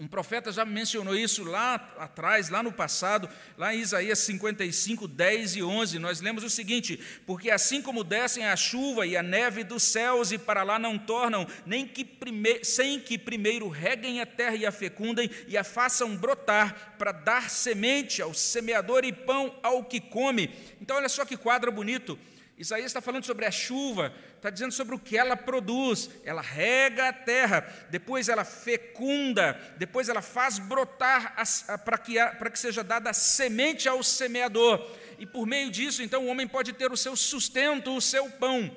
um 0.00 0.08
profeta 0.08 0.50
já 0.50 0.64
mencionou 0.64 1.14
isso 1.14 1.44
lá 1.44 1.74
atrás, 1.98 2.48
lá 2.48 2.62
no 2.62 2.72
passado, 2.72 3.28
lá 3.58 3.74
em 3.74 3.80
Isaías 3.80 4.18
55, 4.20 5.06
10 5.06 5.56
e 5.56 5.62
11. 5.62 5.98
Nós 5.98 6.22
lemos 6.22 6.42
o 6.42 6.48
seguinte: 6.48 6.98
Porque 7.26 7.50
assim 7.50 7.82
como 7.82 8.02
descem 8.02 8.46
a 8.46 8.56
chuva 8.56 9.06
e 9.06 9.14
a 9.14 9.22
neve 9.22 9.62
dos 9.62 9.82
céus 9.82 10.32
e 10.32 10.38
para 10.38 10.62
lá 10.62 10.78
não 10.78 10.98
tornam, 10.98 11.46
nem 11.66 11.86
que 11.86 12.02
prime... 12.02 12.64
sem 12.64 12.98
que 12.98 13.18
primeiro 13.18 13.68
reguem 13.68 14.22
a 14.22 14.26
terra 14.26 14.56
e 14.56 14.64
a 14.64 14.72
fecundem 14.72 15.30
e 15.46 15.58
a 15.58 15.62
façam 15.62 16.16
brotar, 16.16 16.96
para 16.96 17.12
dar 17.12 17.50
semente 17.50 18.22
ao 18.22 18.32
semeador 18.32 19.04
e 19.04 19.12
pão 19.12 19.54
ao 19.62 19.84
que 19.84 20.00
come. 20.00 20.48
Então, 20.80 20.96
olha 20.96 21.10
só 21.10 21.26
que 21.26 21.36
quadro 21.36 21.70
bonito. 21.70 22.18
Isaías 22.60 22.86
está 22.86 23.00
falando 23.00 23.24
sobre 23.24 23.46
a 23.46 23.50
chuva, 23.50 24.12
está 24.40 24.50
dizendo 24.50 24.72
sobre 24.72 24.94
o 24.94 24.98
que 24.98 25.16
ela 25.16 25.36
produz. 25.36 26.10
Ela 26.24 26.40
rega 26.40 27.08
a 27.08 27.12
terra, 27.12 27.66
depois 27.90 28.28
ela 28.28 28.44
fecunda, 28.44 29.60
depois 29.76 30.08
ela 30.08 30.22
faz 30.22 30.58
brotar 30.58 31.36
para 31.84 31.98
que, 31.98 32.14
que 32.50 32.58
seja 32.58 32.82
dada 32.82 33.12
semente 33.12 33.88
ao 33.88 34.02
semeador. 34.02 34.84
E 35.18 35.26
por 35.26 35.46
meio 35.46 35.70
disso, 35.70 36.02
então, 36.02 36.24
o 36.24 36.28
homem 36.28 36.48
pode 36.48 36.72
ter 36.72 36.90
o 36.90 36.96
seu 36.96 37.14
sustento, 37.14 37.94
o 37.94 38.00
seu 38.00 38.30
pão. 38.30 38.74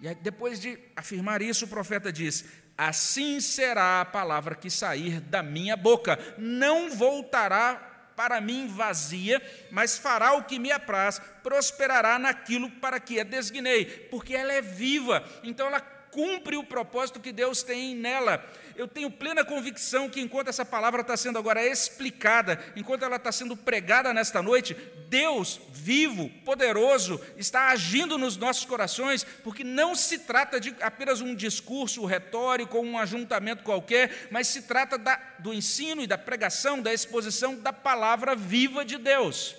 E 0.00 0.06
aí, 0.06 0.14
depois 0.14 0.60
de 0.60 0.78
afirmar 0.94 1.42
isso, 1.42 1.64
o 1.64 1.68
profeta 1.68 2.12
diz: 2.12 2.44
Assim 2.76 3.40
será 3.40 4.00
a 4.00 4.04
palavra 4.04 4.54
que 4.54 4.70
sair 4.70 5.20
da 5.20 5.42
minha 5.42 5.76
boca, 5.76 6.16
não 6.38 6.90
voltará 6.90 7.87
para 8.18 8.40
mim 8.40 8.66
vazia, 8.66 9.40
mas 9.70 9.96
fará 9.96 10.32
o 10.32 10.42
que 10.42 10.58
me 10.58 10.72
apraz, 10.72 11.20
prosperará 11.40 12.18
naquilo 12.18 12.68
para 12.68 12.98
que 12.98 13.20
a 13.20 13.22
designei, 13.22 13.84
porque 14.10 14.34
ela 14.34 14.52
é 14.52 14.60
viva, 14.60 15.22
então 15.44 15.68
ela 15.68 15.80
cumpre 16.10 16.56
o 16.56 16.64
propósito 16.64 17.20
que 17.20 17.32
Deus 17.32 17.62
tem 17.62 17.94
nela. 17.94 18.44
Eu 18.76 18.86
tenho 18.86 19.10
plena 19.10 19.44
convicção 19.44 20.08
que 20.08 20.20
enquanto 20.20 20.48
essa 20.48 20.64
palavra 20.64 21.00
está 21.00 21.16
sendo 21.16 21.36
agora 21.36 21.66
explicada, 21.66 22.62
enquanto 22.76 23.04
ela 23.04 23.16
está 23.16 23.32
sendo 23.32 23.56
pregada 23.56 24.14
nesta 24.14 24.40
noite, 24.40 24.76
Deus 25.08 25.60
vivo, 25.72 26.30
poderoso, 26.44 27.20
está 27.36 27.70
agindo 27.70 28.16
nos 28.16 28.36
nossos 28.36 28.64
corações, 28.64 29.24
porque 29.42 29.64
não 29.64 29.94
se 29.94 30.20
trata 30.20 30.60
de 30.60 30.76
apenas 30.80 31.20
um 31.20 31.34
discurso 31.34 32.04
retórico 32.04 32.76
ou 32.76 32.84
um 32.84 32.98
ajuntamento 32.98 33.64
qualquer, 33.64 34.28
mas 34.30 34.46
se 34.46 34.62
trata 34.62 34.96
da, 34.96 35.16
do 35.40 35.52
ensino 35.52 36.02
e 36.02 36.06
da 36.06 36.16
pregação, 36.16 36.80
da 36.80 36.94
exposição 36.94 37.56
da 37.56 37.72
palavra 37.72 38.36
viva 38.36 38.84
de 38.84 38.96
Deus. 38.96 39.56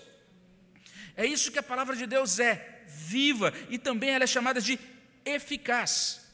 É 1.17 1.25
isso 1.25 1.51
que 1.51 1.59
a 1.59 1.63
palavra 1.63 1.95
de 1.95 2.05
Deus 2.05 2.39
é, 2.39 2.83
viva, 2.87 3.53
e 3.69 3.77
também 3.77 4.11
ela 4.11 4.23
é 4.23 4.27
chamada 4.27 4.61
de 4.61 4.79
eficaz. 5.25 6.28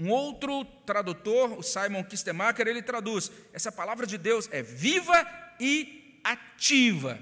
Um 0.00 0.08
outro 0.08 0.64
tradutor, 0.86 1.58
o 1.58 1.62
Simon 1.62 2.02
Kistemacher, 2.02 2.66
ele 2.66 2.82
traduz: 2.82 3.30
essa 3.52 3.70
palavra 3.70 4.06
de 4.06 4.16
Deus 4.16 4.48
é 4.50 4.62
viva 4.62 5.26
e 5.60 6.18
ativa. 6.24 7.20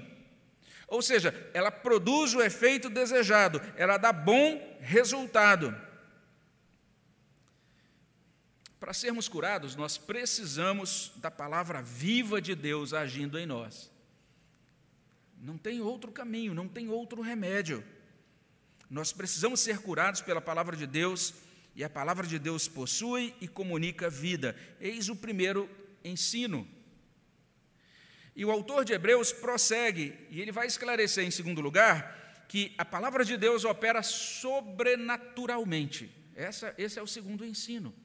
Ou 0.87 1.01
seja, 1.01 1.33
ela 1.53 1.69
produz 1.69 2.33
o 2.33 2.41
efeito 2.41 2.89
desejado, 2.89 3.61
ela 3.75 3.97
dá 3.97 4.13
bom 4.13 4.77
resultado. 4.79 5.75
Para 8.79 8.93
sermos 8.93 9.27
curados, 9.27 9.75
nós 9.75 9.97
precisamos 9.97 11.11
da 11.17 11.29
palavra 11.29 11.81
viva 11.81 12.41
de 12.41 12.55
Deus 12.55 12.93
agindo 12.93 13.37
em 13.37 13.45
nós. 13.45 13.91
Não 15.37 15.57
tem 15.57 15.81
outro 15.81 16.13
caminho, 16.13 16.53
não 16.53 16.67
tem 16.67 16.89
outro 16.89 17.21
remédio. 17.21 17.83
Nós 18.89 19.11
precisamos 19.11 19.59
ser 19.59 19.79
curados 19.79 20.21
pela 20.21 20.41
palavra 20.41 20.77
de 20.77 20.87
Deus 20.87 21.33
e 21.79 21.83
a 21.83 21.89
palavra 21.89 22.27
de 22.27 22.37
Deus 22.37 22.67
possui 22.67 23.33
e 23.39 23.47
comunica 23.47 24.09
vida. 24.09 24.53
Eis 24.81 25.07
o 25.07 25.15
primeiro 25.15 25.69
ensino. 26.03 26.67
E 28.35 28.43
o 28.43 28.51
autor 28.51 28.83
de 28.83 28.91
Hebreus 28.91 29.31
prossegue, 29.31 30.13
e 30.29 30.41
ele 30.41 30.51
vai 30.51 30.67
esclarecer, 30.67 31.23
em 31.23 31.31
segundo 31.31 31.61
lugar, 31.61 32.43
que 32.49 32.73
a 32.77 32.83
palavra 32.83 33.23
de 33.23 33.37
Deus 33.37 33.63
opera 33.63 34.03
sobrenaturalmente. 34.03 36.11
Essa, 36.35 36.75
esse 36.77 36.99
é 36.99 37.01
o 37.01 37.07
segundo 37.07 37.45
ensino. 37.45 37.95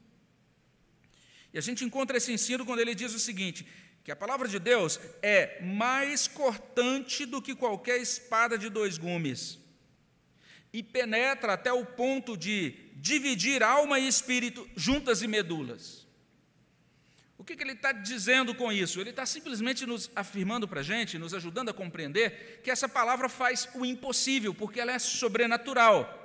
E 1.52 1.58
a 1.58 1.60
gente 1.60 1.84
encontra 1.84 2.16
esse 2.16 2.30
ensino 2.30 2.64
quando 2.64 2.78
ele 2.78 2.94
diz 2.94 3.12
o 3.12 3.18
seguinte: 3.18 3.66
que 4.04 4.12
a 4.12 4.16
palavra 4.16 4.46
de 4.46 4.60
Deus 4.60 5.00
é 5.20 5.60
mais 5.60 6.28
cortante 6.28 7.26
do 7.26 7.42
que 7.42 7.56
qualquer 7.56 8.00
espada 8.00 8.56
de 8.56 8.68
dois 8.68 8.98
gumes, 8.98 9.58
e 10.74 10.82
penetra 10.82 11.52
até 11.52 11.72
o 11.72 11.86
ponto 11.86 12.36
de 12.36 12.74
dividir 12.96 13.62
alma 13.62 14.00
e 14.00 14.08
espírito, 14.08 14.68
juntas 14.74 15.22
e 15.22 15.28
medulas. 15.28 16.04
O 17.38 17.44
que, 17.44 17.54
que 17.54 17.62
ele 17.62 17.74
está 17.74 17.92
dizendo 17.92 18.52
com 18.56 18.72
isso? 18.72 19.00
Ele 19.00 19.10
está 19.10 19.24
simplesmente 19.24 19.86
nos 19.86 20.10
afirmando 20.16 20.66
para 20.66 20.80
a 20.80 20.82
gente, 20.82 21.16
nos 21.16 21.32
ajudando 21.32 21.68
a 21.68 21.72
compreender 21.72 22.60
que 22.64 22.72
essa 22.72 22.88
palavra 22.88 23.28
faz 23.28 23.68
o 23.72 23.86
impossível, 23.86 24.52
porque 24.52 24.80
ela 24.80 24.90
é 24.90 24.98
sobrenatural. 24.98 26.20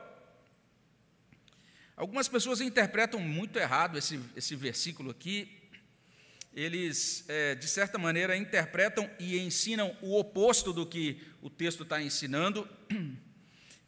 Algumas 1.96 2.28
pessoas 2.28 2.60
interpretam 2.60 3.20
muito 3.20 3.60
errado 3.60 4.00
esse, 4.00 4.20
esse 4.36 4.56
versículo 4.56 5.12
aqui. 5.12 5.60
Eles, 6.56 7.24
é, 7.28 7.54
de 7.54 7.68
certa 7.68 8.00
maneira, 8.00 8.36
interpretam 8.36 9.08
e 9.20 9.38
ensinam 9.38 9.96
o 10.02 10.18
oposto 10.18 10.74
do 10.74 10.88
que 10.88 11.22
o 11.40 11.52
texto 11.52 11.84
está 11.84 12.02
ensinando. 12.02 12.68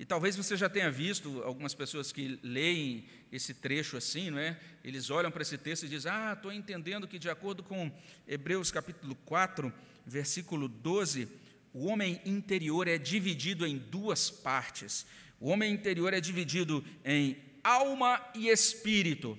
E 0.02 0.06
talvez 0.06 0.36
você 0.36 0.58
já 0.58 0.68
tenha 0.68 0.90
visto 0.90 1.44
algumas 1.44 1.76
pessoas 1.76 2.12
que 2.12 2.40
leem 2.42 3.06
esse 3.32 3.54
trecho 3.54 3.96
assim, 3.96 4.32
não 4.32 4.40
é? 4.40 4.60
Eles 4.84 5.12
olham 5.12 5.30
para 5.30 5.44
esse 5.44 5.60
texto 5.60 5.84
e 5.84 5.90
dizem: 5.90 6.12
Ah, 6.12 6.34
estou 6.36 6.52
entendendo 6.52 7.08
que, 7.08 7.20
de 7.20 7.30
acordo 7.30 7.62
com 7.62 7.92
Hebreus 8.28 8.72
capítulo 8.72 9.14
4, 9.26 9.72
versículo 10.04 10.68
12, 10.68 11.28
o 11.72 11.86
homem 11.86 12.20
interior 12.26 12.88
é 12.88 12.98
dividido 12.98 13.64
em 13.64 13.78
duas 13.78 14.32
partes. 14.32 15.06
O 15.40 15.50
homem 15.50 15.72
interior 15.72 16.16
é 16.16 16.20
dividido 16.20 16.84
em 17.06 17.38
alma 17.64 18.20
e 18.34 18.50
espírito. 18.50 19.38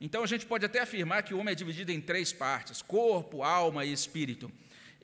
Então 0.00 0.24
a 0.24 0.26
gente 0.26 0.44
pode 0.46 0.66
até 0.66 0.80
afirmar 0.80 1.22
que 1.22 1.32
o 1.32 1.38
homem 1.38 1.52
é 1.52 1.54
dividido 1.54 1.92
em 1.92 2.00
três 2.00 2.32
partes: 2.32 2.82
corpo, 2.82 3.44
alma 3.44 3.84
e 3.84 3.92
espírito. 3.92 4.50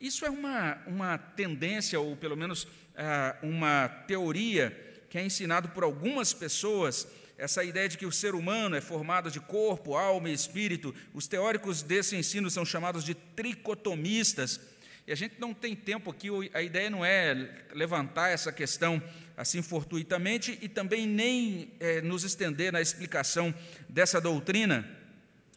Isso 0.00 0.26
é 0.26 0.30
uma, 0.30 0.76
uma 0.88 1.18
tendência, 1.18 2.00
ou 2.00 2.16
pelo 2.16 2.36
menos 2.36 2.66
ah, 2.96 3.36
uma 3.44 3.88
teoria 3.88 4.87
que 5.08 5.18
é 5.18 5.24
ensinado 5.24 5.70
por 5.70 5.82
algumas 5.84 6.32
pessoas, 6.32 7.06
essa 7.36 7.62
ideia 7.62 7.88
de 7.88 7.96
que 7.96 8.06
o 8.06 8.12
ser 8.12 8.34
humano 8.34 8.76
é 8.76 8.80
formado 8.80 9.30
de 9.30 9.40
corpo, 9.40 9.94
alma 9.94 10.28
e 10.28 10.32
espírito. 10.32 10.94
Os 11.14 11.26
teóricos 11.26 11.82
desse 11.82 12.16
ensino 12.16 12.50
são 12.50 12.64
chamados 12.64 13.04
de 13.04 13.14
tricotomistas. 13.14 14.60
E 15.06 15.12
a 15.12 15.14
gente 15.14 15.36
não 15.38 15.54
tem 15.54 15.74
tempo 15.74 16.10
aqui, 16.10 16.28
a 16.52 16.60
ideia 16.60 16.90
não 16.90 17.04
é 17.04 17.64
levantar 17.72 18.28
essa 18.28 18.52
questão 18.52 19.02
assim 19.38 19.62
fortuitamente 19.62 20.58
e 20.60 20.68
também 20.68 21.06
nem 21.06 21.72
é, 21.78 22.02
nos 22.02 22.24
estender 22.24 22.72
na 22.72 22.80
explicação 22.82 23.54
dessa 23.88 24.20
doutrina, 24.20 24.86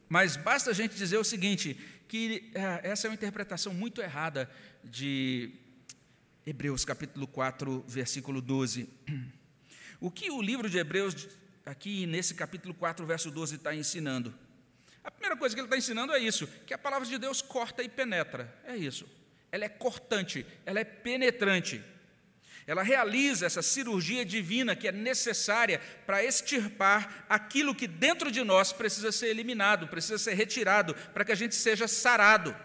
mas 0.08 0.38
basta 0.38 0.70
a 0.70 0.74
gente 0.74 0.96
dizer 0.96 1.18
o 1.18 1.24
seguinte: 1.24 1.78
que 2.08 2.52
é, 2.54 2.92
essa 2.92 3.08
é 3.08 3.10
uma 3.10 3.16
interpretação 3.16 3.74
muito 3.74 4.02
errada 4.02 4.50
de 4.84 5.52
Hebreus 6.46 6.86
capítulo 6.86 7.26
4, 7.26 7.84
versículo 7.88 8.40
12. 8.42 8.88
O 10.02 10.10
que 10.10 10.32
o 10.32 10.42
livro 10.42 10.68
de 10.68 10.80
Hebreus, 10.80 11.28
aqui 11.64 12.08
nesse 12.08 12.34
capítulo 12.34 12.74
4, 12.74 13.06
verso 13.06 13.30
12, 13.30 13.58
está 13.58 13.74
ensinando? 13.76 14.34
A 15.04 15.12
primeira 15.12 15.38
coisa 15.38 15.56
que 15.56 15.62
ele 15.62 15.68
está 15.68 15.78
ensinando 15.78 16.12
é 16.12 16.18
isso: 16.18 16.48
que 16.66 16.74
a 16.74 16.78
palavra 16.78 17.08
de 17.08 17.20
Deus 17.20 17.40
corta 17.40 17.84
e 17.84 17.88
penetra. 17.88 18.52
É 18.66 18.76
isso. 18.76 19.08
Ela 19.52 19.66
é 19.66 19.70
cortante, 19.70 20.44
ela 20.66 20.80
é 20.80 20.84
penetrante. 20.84 21.84
Ela 22.66 22.82
realiza 22.82 23.46
essa 23.46 23.62
cirurgia 23.62 24.26
divina 24.26 24.76
que 24.76 24.88
é 24.88 24.92
necessária 24.92 25.80
para 26.08 26.24
extirpar 26.24 27.26
aquilo 27.30 27.76
que 27.76 27.88
dentro 27.88 28.32
de 28.32 28.44
nós 28.44 28.74
precisa 28.74 29.12
ser 29.12 29.28
eliminado, 29.28 29.88
precisa 29.88 30.18
ser 30.18 30.34
retirado, 30.34 30.96
para 31.14 31.24
que 31.24 31.32
a 31.32 31.36
gente 31.36 31.54
seja 31.54 31.88
sarado. 31.88 32.56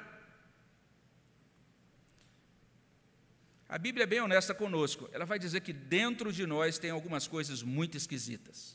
A 3.77 3.79
Bíblia 3.79 4.05
é 4.05 4.07
bem 4.07 4.23
honesta 4.23 4.55
conosco. 4.55 5.07
Ela 5.13 5.27
vai 5.27 5.39
dizer 5.39 5.61
que 5.61 5.71
dentro 5.71 6.33
de 6.33 6.47
nós 6.47 6.79
tem 6.79 6.91
algumas 6.91 7.29
coisas 7.29 7.63
muito 7.63 7.95
esquisitas. 7.95 8.75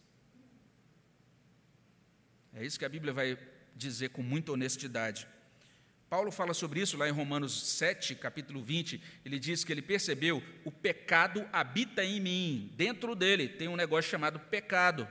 É 2.53 2.63
isso 2.63 2.77
que 2.77 2.85
a 2.85 2.89
Bíblia 2.89 3.11
vai 3.11 3.35
dizer 3.75 4.09
com 4.09 4.21
muita 4.21 4.51
honestidade. 4.51 5.27
Paulo 6.07 6.31
fala 6.31 6.53
sobre 6.53 6.81
isso 6.81 6.97
lá 6.97 7.09
em 7.09 7.11
Romanos 7.11 7.63
7, 7.69 8.13
capítulo 8.13 8.61
20. 8.61 9.01
Ele 9.25 9.39
diz 9.39 9.63
que 9.63 9.71
ele 9.71 9.81
percebeu 9.81 10.43
o 10.63 10.71
pecado 10.71 11.49
habita 11.51 12.05
em 12.05 12.19
mim, 12.19 12.71
dentro 12.77 13.15
dele 13.15 13.47
tem 13.47 13.67
um 13.67 13.75
negócio 13.75 14.11
chamado 14.11 14.39
pecado. 14.39 15.07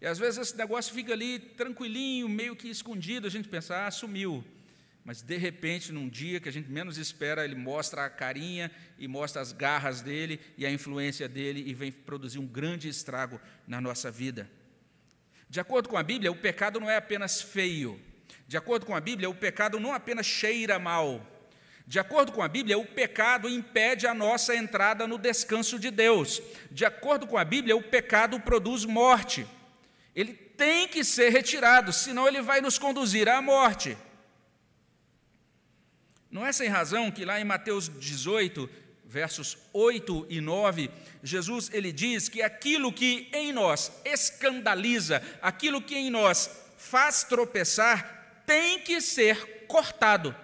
E 0.00 0.06
às 0.06 0.18
vezes 0.18 0.40
esse 0.40 0.56
negócio 0.56 0.92
fica 0.92 1.12
ali 1.12 1.38
tranquilinho, 1.38 2.28
meio 2.28 2.56
que 2.56 2.68
escondido, 2.68 3.28
a 3.28 3.30
gente 3.30 3.48
pensa, 3.48 3.86
ah, 3.86 3.90
sumiu. 3.92 4.44
Mas 5.06 5.22
de 5.22 5.36
repente, 5.36 5.92
num 5.92 6.08
dia 6.08 6.40
que 6.40 6.48
a 6.48 6.52
gente 6.52 6.68
menos 6.68 6.98
espera, 6.98 7.44
ele 7.44 7.54
mostra 7.54 8.04
a 8.04 8.10
carinha 8.10 8.72
e 8.98 9.06
mostra 9.06 9.40
as 9.40 9.52
garras 9.52 10.02
dele 10.02 10.40
e 10.58 10.66
a 10.66 10.70
influência 10.70 11.28
dele 11.28 11.62
e 11.64 11.72
vem 11.72 11.92
produzir 11.92 12.40
um 12.40 12.46
grande 12.46 12.88
estrago 12.88 13.40
na 13.68 13.80
nossa 13.80 14.10
vida. 14.10 14.50
De 15.48 15.60
acordo 15.60 15.88
com 15.88 15.96
a 15.96 16.02
Bíblia, 16.02 16.32
o 16.32 16.36
pecado 16.36 16.80
não 16.80 16.90
é 16.90 16.96
apenas 16.96 17.40
feio, 17.40 18.00
de 18.48 18.56
acordo 18.56 18.84
com 18.84 18.96
a 18.96 19.00
Bíblia, 19.00 19.30
o 19.30 19.34
pecado 19.34 19.78
não 19.78 19.94
apenas 19.94 20.26
cheira 20.26 20.76
mal. 20.76 21.24
De 21.86 22.00
acordo 22.00 22.32
com 22.32 22.42
a 22.42 22.48
Bíblia, 22.48 22.76
o 22.76 22.84
pecado 22.84 23.48
impede 23.48 24.08
a 24.08 24.14
nossa 24.14 24.56
entrada 24.56 25.06
no 25.06 25.18
descanso 25.18 25.78
de 25.78 25.88
Deus. 25.92 26.42
De 26.68 26.84
acordo 26.84 27.28
com 27.28 27.38
a 27.38 27.44
Bíblia, 27.44 27.76
o 27.76 27.82
pecado 27.82 28.40
produz 28.40 28.84
morte. 28.84 29.46
Ele 30.16 30.32
tem 30.32 30.88
que 30.88 31.04
ser 31.04 31.30
retirado, 31.30 31.92
senão 31.92 32.26
ele 32.26 32.42
vai 32.42 32.60
nos 32.60 32.76
conduzir 32.76 33.28
à 33.28 33.40
morte. 33.40 33.96
Não 36.36 36.44
é 36.44 36.52
sem 36.52 36.68
razão 36.68 37.10
que 37.10 37.24
lá 37.24 37.40
em 37.40 37.44
Mateus 37.44 37.88
18, 37.88 38.68
versos 39.06 39.56
8 39.72 40.26
e 40.28 40.38
9, 40.38 40.90
Jesus 41.22 41.70
ele 41.72 41.90
diz 41.90 42.28
que 42.28 42.42
aquilo 42.42 42.92
que 42.92 43.30
em 43.32 43.54
nós 43.54 43.90
escandaliza, 44.04 45.22
aquilo 45.40 45.80
que 45.80 45.96
em 45.96 46.10
nós 46.10 46.50
faz 46.76 47.24
tropeçar, 47.24 48.42
tem 48.44 48.80
que 48.80 49.00
ser 49.00 49.64
cortado, 49.66 50.36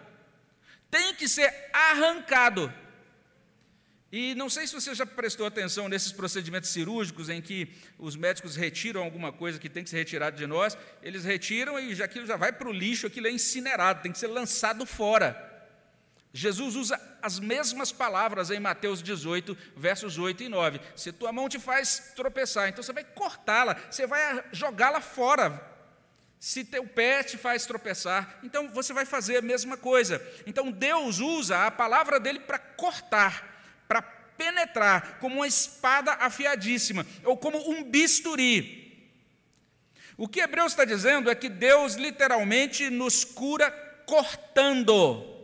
tem 0.91 1.15
que 1.15 1.29
ser 1.29 1.53
arrancado. 1.75 2.73
E 4.11 4.35
não 4.35 4.49
sei 4.49 4.67
se 4.67 4.73
você 4.73 4.95
já 4.95 5.05
prestou 5.05 5.45
atenção 5.45 5.91
nesses 5.91 6.11
procedimentos 6.11 6.71
cirúrgicos 6.71 7.29
em 7.29 7.43
que 7.43 7.69
os 7.99 8.17
médicos 8.17 8.57
retiram 8.57 9.03
alguma 9.03 9.31
coisa 9.31 9.59
que 9.59 9.69
tem 9.69 9.85
que 9.85 9.91
ser 9.91 9.99
retirada 9.99 10.39
de 10.39 10.47
nós, 10.47 10.75
eles 11.03 11.23
retiram 11.23 11.79
e 11.79 12.03
aquilo 12.03 12.25
já 12.25 12.39
vai 12.39 12.51
para 12.51 12.67
o 12.67 12.73
lixo, 12.73 13.07
aquilo 13.07 13.27
é 13.27 13.31
incinerado, 13.31 14.01
tem 14.01 14.11
que 14.11 14.19
ser 14.19 14.29
lançado 14.29 14.87
fora. 14.87 15.52
Jesus 16.33 16.77
usa 16.77 17.19
as 17.21 17.39
mesmas 17.39 17.93
palavras 17.93 18.51
em 18.51 18.59
Mateus 18.59 19.03
18, 19.03 19.57
versos 19.77 20.17
8 20.17 20.45
e 20.45 20.49
9. 20.49 20.81
Se 20.97 21.13
tua 21.13 21.31
mão 21.33 21.49
te 21.49 21.59
faz 21.59 22.13
tropeçar, 22.17 22.69
então 22.69 22.83
você 22.83 22.93
vai 22.93 23.05
cortá-la, 23.05 23.75
você 23.91 24.07
vai 24.07 24.43
jogá-la 24.51 25.01
fora, 25.01 25.71
se 26.41 26.65
teu 26.65 26.87
pé 26.87 27.23
te 27.23 27.37
faz 27.37 27.67
tropeçar, 27.67 28.41
então 28.43 28.69
você 28.71 28.93
vai 28.93 29.05
fazer 29.05 29.37
a 29.37 29.43
mesma 29.43 29.77
coisa. 29.77 30.21
Então 30.47 30.73
Deus 30.73 31.21
usa 31.21 31.67
a 31.67 31.71
palavra 31.71 32.19
dele 32.19 32.41
para 32.41 32.59
cortar, 32.59 33.85
para 33.87 34.01
penetrar, 34.03 35.19
como 35.21 35.37
uma 35.37 35.47
espada 35.47 36.13
afiadíssima, 36.15 37.07
ou 37.25 37.37
como 37.37 37.59
um 37.71 37.85
bisturi. 37.85 38.83
O 40.17 40.27
que 40.27 40.41
Hebreus 40.41 40.73
está 40.73 40.85
dizendo 40.85 41.31
é 41.31 41.35
que 41.35 41.49
Deus 41.49 41.95
literalmente 41.95 42.91
nos 42.91 43.23
cura 43.23 43.71
cortando. 44.07 45.42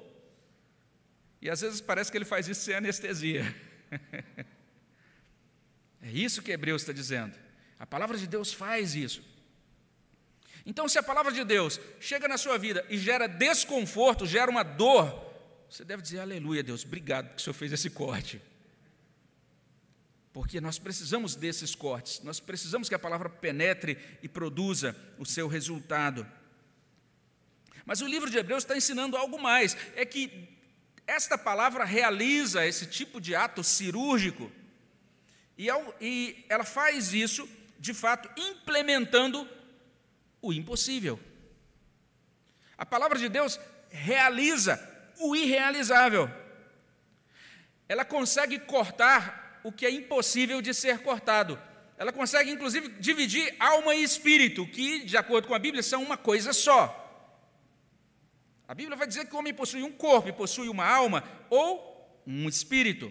E 1.40 1.48
às 1.48 1.60
vezes 1.60 1.80
parece 1.80 2.10
que 2.10 2.18
ele 2.18 2.24
faz 2.24 2.48
isso 2.48 2.62
sem 2.62 2.74
anestesia. 2.74 3.42
é 6.02 6.10
isso 6.10 6.42
que 6.42 6.50
Hebreus 6.50 6.82
está 6.82 6.92
dizendo. 6.92 7.38
A 7.78 7.86
palavra 7.86 8.18
de 8.18 8.26
Deus 8.26 8.52
faz 8.52 8.94
isso. 8.94 9.22
Então, 10.66 10.88
se 10.88 10.98
a 10.98 11.02
palavra 11.02 11.32
de 11.32 11.44
Deus 11.44 11.80
chega 12.00 12.28
na 12.28 12.36
sua 12.36 12.58
vida 12.58 12.84
e 12.90 12.98
gera 12.98 13.26
desconforto, 13.26 14.26
gera 14.26 14.50
uma 14.50 14.62
dor, 14.62 15.26
você 15.70 15.84
deve 15.84 16.02
dizer 16.02 16.20
aleluia, 16.20 16.62
Deus, 16.62 16.84
obrigado 16.84 17.28
porque 17.28 17.40
o 17.40 17.44
Senhor 17.44 17.54
fez 17.54 17.72
esse 17.72 17.88
corte. 17.88 18.42
Porque 20.32 20.60
nós 20.60 20.78
precisamos 20.78 21.34
desses 21.34 21.74
cortes, 21.74 22.20
nós 22.22 22.38
precisamos 22.38 22.88
que 22.88 22.94
a 22.94 22.98
palavra 22.98 23.30
penetre 23.30 23.96
e 24.22 24.28
produza 24.28 24.94
o 25.18 25.24
seu 25.24 25.48
resultado. 25.48 26.26
Mas 27.86 28.02
o 28.02 28.06
livro 28.06 28.30
de 28.30 28.36
Hebreus 28.36 28.62
está 28.62 28.76
ensinando 28.76 29.16
algo 29.16 29.40
mais: 29.40 29.76
é 29.96 30.04
que 30.04 30.57
esta 31.08 31.38
palavra 31.38 31.84
realiza 31.84 32.66
esse 32.66 32.86
tipo 32.86 33.18
de 33.18 33.34
ato 33.34 33.64
cirúrgico, 33.64 34.52
e 35.56 36.44
ela 36.48 36.64
faz 36.64 37.14
isso, 37.14 37.48
de 37.80 37.94
fato, 37.94 38.28
implementando 38.40 39.48
o 40.42 40.52
impossível. 40.52 41.18
A 42.76 42.84
palavra 42.84 43.18
de 43.18 43.28
Deus 43.28 43.58
realiza 43.90 44.78
o 45.18 45.34
irrealizável. 45.34 46.30
Ela 47.88 48.04
consegue 48.04 48.58
cortar 48.60 49.60
o 49.64 49.72
que 49.72 49.86
é 49.86 49.90
impossível 49.90 50.60
de 50.60 50.74
ser 50.74 50.98
cortado. 50.98 51.60
Ela 51.96 52.12
consegue, 52.12 52.50
inclusive, 52.50 52.90
dividir 53.00 53.56
alma 53.58 53.94
e 53.94 54.04
espírito, 54.04 54.66
que, 54.66 55.04
de 55.04 55.16
acordo 55.16 55.48
com 55.48 55.54
a 55.54 55.58
Bíblia, 55.58 55.82
são 55.82 56.02
uma 56.02 56.18
coisa 56.18 56.52
só. 56.52 57.06
A 58.68 58.74
Bíblia 58.74 58.96
vai 58.96 59.06
dizer 59.06 59.24
que 59.26 59.34
o 59.34 59.38
homem 59.38 59.54
possui 59.54 59.82
um 59.82 59.90
corpo 59.90 60.30
possui 60.34 60.68
uma 60.68 60.86
alma 60.86 61.24
ou 61.48 62.22
um 62.26 62.46
espírito. 62.46 63.10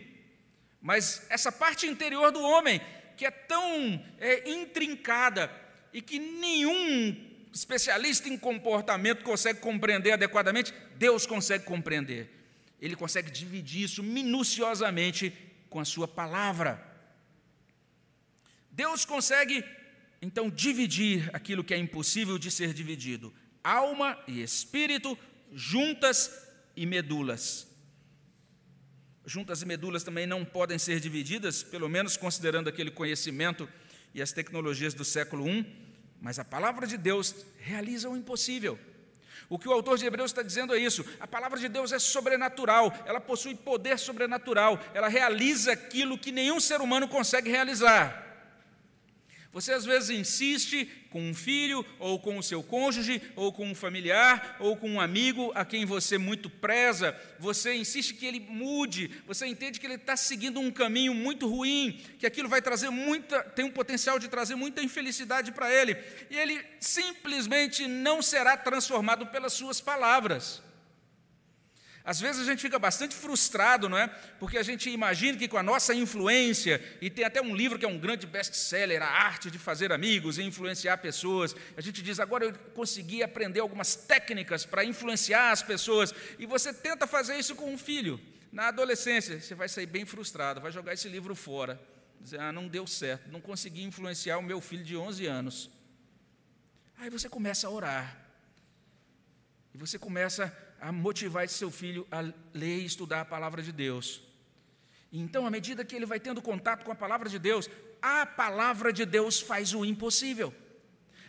Mas 0.79 1.25
essa 1.29 1.51
parte 1.51 1.87
interior 1.87 2.31
do 2.31 2.39
homem, 2.39 2.79
que 3.17 3.25
é 3.25 3.31
tão 3.31 4.05
é, 4.19 4.47
intrincada, 4.47 5.51
e 5.91 6.01
que 6.01 6.19
nenhum 6.19 7.17
especialista 7.51 8.29
em 8.29 8.37
comportamento 8.37 9.23
consegue 9.23 9.59
compreender 9.59 10.11
adequadamente, 10.11 10.71
Deus 10.95 11.25
consegue 11.25 11.65
compreender. 11.65 12.29
Ele 12.79 12.95
consegue 12.95 13.31
dividir 13.31 13.83
isso 13.83 14.03
minuciosamente 14.03 15.33
com 15.69 15.79
a 15.79 15.85
sua 15.85 16.07
palavra. 16.07 16.85
Deus 18.71 19.03
consegue, 19.03 19.65
então, 20.21 20.51
dividir 20.51 21.31
aquilo 21.33 21.63
que 21.63 21.73
é 21.73 21.77
impossível 21.77 22.37
de 22.37 22.51
ser 22.51 22.73
dividido: 22.73 23.33
alma 23.63 24.21
e 24.27 24.43
espírito, 24.43 25.17
juntas 25.53 26.31
e 26.75 26.85
medulas. 26.85 27.67
Juntas 29.25 29.61
e 29.61 29.65
medulas 29.65 30.03
também 30.03 30.25
não 30.25 30.45
podem 30.45 30.79
ser 30.79 30.99
divididas, 30.99 31.63
pelo 31.63 31.89
menos 31.89 32.15
considerando 32.15 32.69
aquele 32.69 32.91
conhecimento 32.91 33.67
e 34.13 34.21
as 34.21 34.31
tecnologias 34.31 34.93
do 34.93 35.03
século 35.03 35.47
I 35.47 35.87
mas 36.21 36.39
a 36.39 36.45
palavra 36.45 36.87
de 36.87 36.97
Deus 36.97 37.35
realiza 37.59 38.09
o 38.09 38.17
impossível. 38.17 38.77
O 39.49 39.57
que 39.57 39.67
o 39.67 39.71
autor 39.71 39.97
de 39.97 40.05
Hebreus 40.05 40.31
está 40.31 40.41
dizendo 40.41 40.75
é 40.75 40.79
isso: 40.79 41.05
a 41.19 41.27
palavra 41.27 41.59
de 41.59 41.69
Deus 41.69 41.91
é 41.91 41.99
sobrenatural, 41.99 42.93
ela 43.05 43.21
possui 43.21 43.55
poder 43.55 43.97
sobrenatural, 43.97 44.79
ela 44.93 45.07
realiza 45.07 45.71
aquilo 45.71 46.17
que 46.17 46.31
nenhum 46.31 46.59
ser 46.59 46.81
humano 46.81 47.07
consegue 47.07 47.49
realizar. 47.49 48.25
Você 49.53 49.73
às 49.73 49.85
vezes 49.85 50.09
insiste 50.09 50.85
com 51.09 51.21
um 51.21 51.33
filho, 51.33 51.85
ou 51.99 52.19
com 52.19 52.37
o 52.37 52.43
seu 52.43 52.61
cônjuge, 52.61 53.21
ou 53.35 53.51
com 53.51 53.65
um 53.65 53.73
familiar, 53.73 54.57
ou 54.59 54.75
com 54.75 54.89
um 54.89 55.01
amigo 55.01 55.51
a 55.55 55.65
quem 55.65 55.85
você 55.85 56.17
muito 56.17 56.49
preza, 56.49 57.19
você 57.39 57.73
insiste 57.73 58.13
que 58.13 58.25
ele 58.25 58.39
mude, 58.39 59.09
você 59.25 59.47
entende 59.47 59.79
que 59.79 59.85
ele 59.85 59.95
está 59.95 60.15
seguindo 60.15 60.59
um 60.59 60.69
caminho 60.69 61.13
muito 61.13 61.47
ruim, 61.47 61.99
que 62.19 62.25
aquilo 62.27 62.49
vai 62.49 62.61
trazer 62.61 62.89
muita, 62.89 63.41
tem 63.41 63.65
um 63.65 63.71
potencial 63.71 64.19
de 64.19 64.27
trazer 64.27 64.55
muita 64.55 64.83
infelicidade 64.83 65.51
para 65.51 65.73
ele, 65.73 65.97
e 66.29 66.37
ele 66.37 66.63
simplesmente 66.79 67.87
não 67.87 68.21
será 68.21 68.57
transformado 68.57 69.27
pelas 69.27 69.53
suas 69.53 69.81
palavras. 69.81 70.66
Às 72.07 72.21
vezes 72.21 72.41
a 72.41 72.45
gente 72.49 72.61
fica 72.61 72.79
bastante 72.79 73.13
frustrado, 73.13 73.89
não 73.89 73.97
é? 73.97 74.07
Porque 74.39 74.57
a 74.57 74.63
gente 74.63 74.89
imagina 74.89 75.37
que 75.37 75.45
com 75.45 75.57
a 75.57 75.61
nossa 75.61 75.93
influência, 75.93 76.81
e 77.01 77.09
tem 77.09 77.25
até 77.25 77.41
um 77.41 77.53
livro 77.53 77.77
que 77.77 77.83
é 77.83 77.87
um 77.87 77.99
grande 77.99 78.25
best-seller, 78.25 79.03
A 79.03 79.09
Arte 79.09 79.51
de 79.51 79.59
Fazer 79.59 79.91
Amigos 79.91 80.37
e 80.37 80.43
Influenciar 80.43 80.99
Pessoas, 80.99 81.53
a 81.75 81.81
gente 81.81 82.01
diz, 82.01 82.17
agora 82.21 82.45
eu 82.45 82.53
consegui 82.73 83.21
aprender 83.23 83.59
algumas 83.59 83.93
técnicas 83.93 84.65
para 84.65 84.85
influenciar 84.85 85.51
as 85.51 85.61
pessoas, 85.61 86.15
e 86.39 86.45
você 86.45 86.73
tenta 86.73 87.05
fazer 87.05 87.37
isso 87.37 87.57
com 87.57 87.73
um 87.73 87.77
filho. 87.77 88.17
Na 88.53 88.69
adolescência, 88.69 89.41
você 89.41 89.53
vai 89.53 89.67
sair 89.67 89.85
bem 89.85 90.05
frustrado, 90.05 90.61
vai 90.61 90.71
jogar 90.71 90.93
esse 90.93 91.09
livro 91.09 91.35
fora, 91.35 91.77
dizer, 92.21 92.39
ah, 92.39 92.53
não 92.53 92.69
deu 92.69 92.87
certo, 92.87 93.29
não 93.29 93.41
consegui 93.41 93.83
influenciar 93.83 94.37
o 94.37 94.41
meu 94.41 94.61
filho 94.61 94.85
de 94.85 94.95
11 94.95 95.25
anos. 95.25 95.69
Aí 96.97 97.09
você 97.09 97.27
começa 97.27 97.67
a 97.67 97.69
orar, 97.69 98.17
e 99.73 99.77
você 99.77 99.99
começa 99.99 100.45
a 100.45 100.66
motivar 100.91 101.43
esse 101.43 101.55
seu 101.55 101.71
filho 101.71 102.07
a 102.11 102.21
ler 102.53 102.79
e 102.79 102.85
estudar 102.85 103.21
a 103.21 103.25
palavra 103.25 103.61
de 103.61 103.71
Deus. 103.71 104.21
Então, 105.11 105.45
à 105.45 105.49
medida 105.49 105.85
que 105.85 105.95
ele 105.95 106.05
vai 106.05 106.19
tendo 106.19 106.41
contato 106.41 106.83
com 106.83 106.91
a 106.91 106.95
palavra 106.95 107.29
de 107.29 107.39
Deus, 107.39 107.69
a 108.01 108.25
palavra 108.25 108.91
de 108.91 109.05
Deus 109.05 109.39
faz 109.39 109.73
o 109.73 109.85
impossível. 109.85 110.53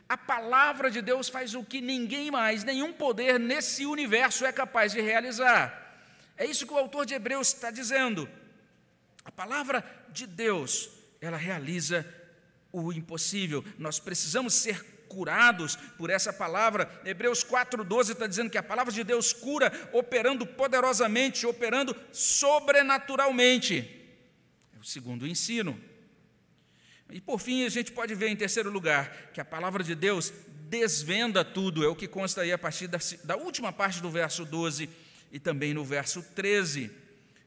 A 0.08 0.16
palavra 0.16 0.90
de 0.90 1.02
Deus 1.02 1.28
faz 1.28 1.54
o 1.54 1.62
que 1.62 1.80
ninguém 1.80 2.30
mais, 2.30 2.64
nenhum 2.64 2.92
poder 2.92 3.38
nesse 3.38 3.84
universo 3.84 4.44
é 4.46 4.52
capaz 4.52 4.92
de 4.92 5.00
realizar. 5.00 5.86
É 6.36 6.44
isso 6.46 6.66
que 6.66 6.72
o 6.72 6.78
autor 6.78 7.04
de 7.04 7.14
Hebreus 7.14 7.48
está 7.48 7.70
dizendo. 7.70 8.28
A 9.24 9.30
palavra 9.30 9.84
de 10.10 10.26
Deus, 10.26 10.88
ela 11.20 11.36
realiza 11.36 12.06
o 12.72 12.92
impossível. 12.92 13.64
Nós 13.78 13.98
precisamos 13.98 14.54
ser 14.54 14.97
curados 15.08 15.76
por 15.96 16.10
essa 16.10 16.32
palavra. 16.32 16.88
Hebreus 17.04 17.42
4,12 17.42 18.10
está 18.12 18.26
dizendo 18.26 18.50
que 18.50 18.58
a 18.58 18.62
palavra 18.62 18.92
de 18.92 19.02
Deus 19.02 19.32
cura, 19.32 19.72
operando 19.92 20.46
poderosamente, 20.46 21.46
operando 21.46 21.96
sobrenaturalmente. 22.12 23.78
É 24.76 24.78
o 24.78 24.84
segundo 24.84 25.26
ensino. 25.26 25.80
E 27.10 27.20
por 27.20 27.40
fim, 27.40 27.64
a 27.64 27.68
gente 27.68 27.90
pode 27.90 28.14
ver 28.14 28.28
em 28.28 28.36
terceiro 28.36 28.70
lugar 28.70 29.30
que 29.32 29.40
a 29.40 29.44
palavra 29.44 29.82
de 29.82 29.94
Deus 29.94 30.32
desvenda 30.68 31.42
tudo, 31.44 31.82
é 31.82 31.88
o 31.88 31.96
que 31.96 32.06
consta 32.06 32.42
aí 32.42 32.52
a 32.52 32.58
partir 32.58 32.86
da, 32.86 32.98
da 33.24 33.36
última 33.36 33.72
parte 33.72 34.02
do 34.02 34.10
verso 34.10 34.44
12 34.44 34.88
e 35.32 35.40
também 35.40 35.72
no 35.72 35.84
verso 35.84 36.22
13. 36.34 36.90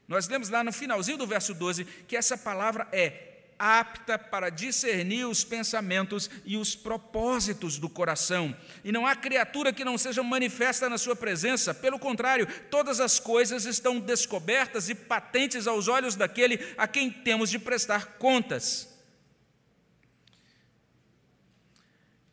Nós 0.08 0.28
lemos 0.28 0.48
lá 0.48 0.64
no 0.64 0.72
finalzinho 0.72 1.16
do 1.16 1.26
verso 1.26 1.54
12 1.54 1.84
que 2.06 2.16
essa 2.16 2.36
palavra 2.36 2.88
é 2.92 3.31
apta 3.64 4.18
para 4.18 4.50
discernir 4.50 5.24
os 5.24 5.44
pensamentos 5.44 6.28
e 6.44 6.56
os 6.56 6.74
propósitos 6.74 7.78
do 7.78 7.88
coração. 7.88 8.56
E 8.82 8.90
não 8.90 9.06
há 9.06 9.14
criatura 9.14 9.72
que 9.72 9.84
não 9.84 9.96
seja 9.96 10.20
manifesta 10.20 10.88
na 10.88 10.98
sua 10.98 11.14
presença, 11.14 11.72
pelo 11.72 11.96
contrário, 11.96 12.44
todas 12.70 12.98
as 12.98 13.20
coisas 13.20 13.64
estão 13.64 14.00
descobertas 14.00 14.88
e 14.88 14.96
patentes 14.96 15.68
aos 15.68 15.86
olhos 15.86 16.16
daquele 16.16 16.74
a 16.76 16.88
quem 16.88 17.08
temos 17.08 17.50
de 17.50 17.58
prestar 17.60 18.18
contas. 18.18 18.88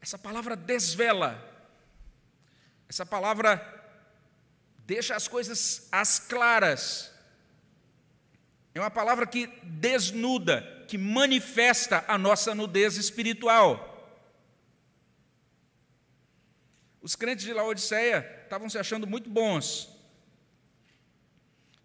Essa 0.01 0.17
palavra 0.17 0.55
desvela, 0.55 1.39
essa 2.87 3.05
palavra 3.05 3.61
deixa 4.79 5.15
as 5.15 5.27
coisas 5.27 5.87
às 5.91 6.17
claras, 6.17 7.11
é 8.73 8.79
uma 8.79 8.89
palavra 8.89 9.27
que 9.27 9.45
desnuda, 9.63 10.78
que 10.89 10.97
manifesta 10.97 12.03
a 12.07 12.17
nossa 12.17 12.55
nudez 12.55 12.97
espiritual. 12.97 13.85
Os 16.99 17.15
crentes 17.15 17.45
de 17.45 17.53
Laodiceia 17.53 18.27
estavam 18.43 18.67
se 18.67 18.79
achando 18.79 19.05
muito 19.05 19.29
bons. 19.29 19.87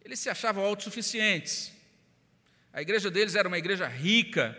Eles 0.03 0.19
se 0.19 0.31
achavam 0.31 0.65
autossuficientes. 0.65 1.71
A 2.73 2.81
igreja 2.81 3.11
deles 3.11 3.35
era 3.35 3.47
uma 3.47 3.59
igreja 3.59 3.87
rica. 3.87 4.57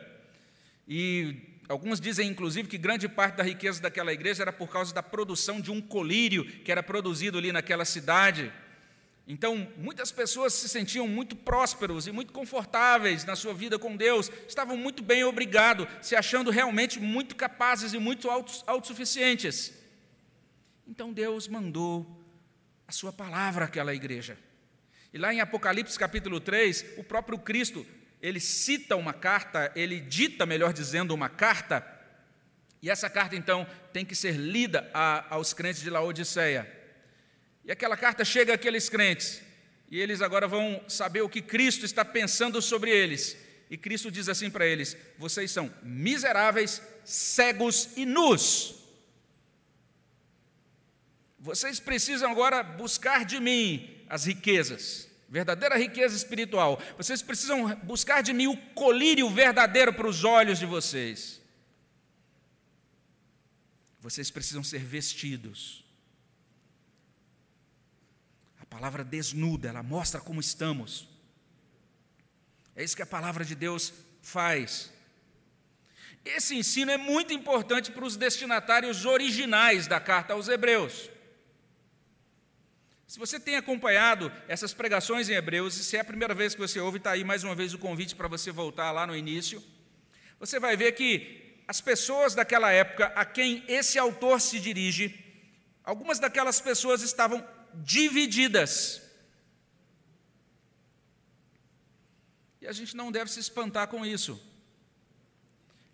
E 0.87 1.59
alguns 1.67 1.99
dizem, 1.99 2.29
inclusive, 2.29 2.69
que 2.69 2.77
grande 2.77 3.09
parte 3.09 3.37
da 3.37 3.43
riqueza 3.43 3.81
daquela 3.81 4.13
igreja 4.13 4.43
era 4.43 4.53
por 4.53 4.69
causa 4.69 4.93
da 4.93 5.01
produção 5.01 5.59
de 5.59 5.71
um 5.71 5.81
colírio 5.81 6.45
que 6.61 6.71
era 6.71 6.83
produzido 6.83 7.39
ali 7.39 7.51
naquela 7.51 7.83
cidade. 7.83 8.53
Então, 9.27 9.71
muitas 9.77 10.11
pessoas 10.11 10.53
se 10.53 10.69
sentiam 10.69 11.07
muito 11.07 11.35
prósperos 11.35 12.05
e 12.05 12.11
muito 12.11 12.31
confortáveis 12.31 13.25
na 13.25 13.35
sua 13.35 13.53
vida 13.53 13.79
com 13.79 13.95
Deus, 13.95 14.31
estavam 14.47 14.77
muito 14.77 15.01
bem 15.01 15.23
obrigado, 15.23 15.87
se 15.99 16.15
achando 16.15 16.51
realmente 16.51 16.99
muito 16.99 17.35
capazes 17.35 17.93
e 17.93 17.97
muito 17.97 18.29
autossuficientes. 18.29 19.73
Então 20.87 21.11
Deus 21.11 21.47
mandou 21.47 22.05
a 22.87 22.91
sua 22.91 23.11
palavra 23.11 23.65
àquela 23.65 23.95
igreja. 23.95 24.37
E 25.11 25.17
lá 25.17 25.33
em 25.33 25.39
Apocalipse 25.39 25.97
capítulo 25.97 26.39
3, 26.39 26.97
o 26.97 27.03
próprio 27.03 27.39
Cristo, 27.39 27.85
ele 28.21 28.39
cita 28.39 28.95
uma 28.95 29.13
carta, 29.13 29.71
ele 29.75 29.99
dita, 29.99 30.45
melhor 30.45 30.71
dizendo, 30.71 31.15
uma 31.15 31.29
carta, 31.29 31.83
e 32.81 32.89
essa 32.89 33.09
carta 33.09 33.35
então 33.35 33.65
tem 33.91 34.05
que 34.05 34.13
ser 34.13 34.35
lida 34.35 34.87
a, 34.93 35.33
aos 35.33 35.53
crentes 35.53 35.81
de 35.81 35.89
Laodiceia. 35.89 36.71
E 37.65 37.71
aquela 37.71 37.97
carta 37.97 38.23
chega 38.23 38.53
àqueles 38.53 38.89
crentes, 38.89 39.41
e 39.89 39.99
eles 39.99 40.21
agora 40.21 40.47
vão 40.47 40.83
saber 40.87 41.21
o 41.21 41.29
que 41.29 41.41
Cristo 41.41 41.83
está 41.83 42.05
pensando 42.05 42.61
sobre 42.61 42.91
eles. 42.91 43.35
E 43.69 43.77
Cristo 43.77 44.11
diz 44.11 44.29
assim 44.29 44.51
para 44.51 44.67
eles: 44.67 44.95
vocês 45.17 45.49
são 45.49 45.73
miseráveis, 45.81 46.81
cegos 47.03 47.89
e 47.97 48.05
nus. 48.05 48.75
Vocês 51.39 51.79
precisam 51.79 52.31
agora 52.31 52.61
buscar 52.61 53.25
de 53.25 53.39
mim 53.39 54.03
as 54.07 54.25
riquezas, 54.25 55.09
verdadeira 55.27 55.75
riqueza 55.75 56.15
espiritual. 56.15 56.79
Vocês 56.97 57.23
precisam 57.23 57.75
buscar 57.77 58.21
de 58.21 58.31
mim 58.33 58.45
o 58.45 58.57
colírio 58.73 59.27
verdadeiro 59.29 59.91
para 59.91 60.07
os 60.07 60.23
olhos 60.23 60.59
de 60.59 60.67
vocês. 60.67 61.41
Vocês 63.99 64.29
precisam 64.29 64.63
ser 64.63 64.79
vestidos 64.79 65.84
palavra 68.65 69.03
desnuda, 69.03 69.69
ela 69.69 69.83
mostra 69.83 70.19
como 70.19 70.39
estamos. 70.39 71.07
É 72.75 72.83
isso 72.83 72.95
que 72.95 73.01
a 73.01 73.05
palavra 73.05 73.45
de 73.45 73.55
Deus 73.55 73.93
faz. 74.21 74.91
Esse 76.25 76.55
ensino 76.55 76.91
é 76.91 76.97
muito 76.97 77.33
importante 77.33 77.91
para 77.91 78.03
os 78.03 78.17
destinatários 78.17 79.05
originais 79.05 79.87
da 79.87 79.99
carta 79.99 80.33
aos 80.33 80.47
Hebreus. 80.47 81.09
Se 83.07 83.19
você 83.19 83.39
tem 83.39 83.55
acompanhado 83.55 84.31
essas 84.47 84.73
pregações 84.73 85.29
em 85.29 85.35
Hebreus, 85.35 85.77
e 85.77 85.83
se 85.83 85.95
é 85.95 85.99
a 85.99 86.03
primeira 86.03 86.33
vez 86.33 86.55
que 86.55 86.59
você 86.59 86.79
ouve, 86.79 86.97
está 86.97 87.11
aí 87.11 87.23
mais 87.23 87.43
uma 87.43 87.55
vez 87.55 87.73
o 87.73 87.77
convite 87.77 88.15
para 88.15 88.27
você 88.27 88.51
voltar 88.51 88.91
lá 88.91 89.05
no 89.05 89.15
início, 89.15 89.63
você 90.39 90.59
vai 90.59 90.75
ver 90.75 90.91
que 90.93 91.61
as 91.67 91.79
pessoas 91.79 92.35
daquela 92.35 92.71
época 92.71 93.05
a 93.15 93.23
quem 93.23 93.63
esse 93.67 93.97
autor 93.97 94.41
se 94.41 94.59
dirige, 94.59 95.23
algumas 95.83 96.19
daquelas 96.19 96.59
pessoas 96.59 97.03
estavam 97.03 97.45
divididas. 97.83 99.01
E 102.61 102.67
a 102.67 102.71
gente 102.71 102.95
não 102.95 103.11
deve 103.11 103.31
se 103.31 103.39
espantar 103.39 103.87
com 103.87 104.05
isso. 104.05 104.41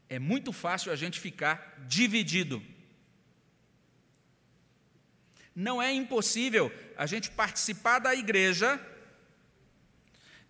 É 0.08 0.20
muito 0.20 0.52
fácil 0.52 0.92
a 0.92 0.96
gente 0.96 1.20
ficar 1.20 1.84
dividido. 1.88 2.62
Não 5.56 5.82
é 5.82 5.92
impossível 5.92 6.72
a 6.98 7.06
gente 7.06 7.30
participar 7.30 8.00
da 8.00 8.16
igreja 8.16 8.80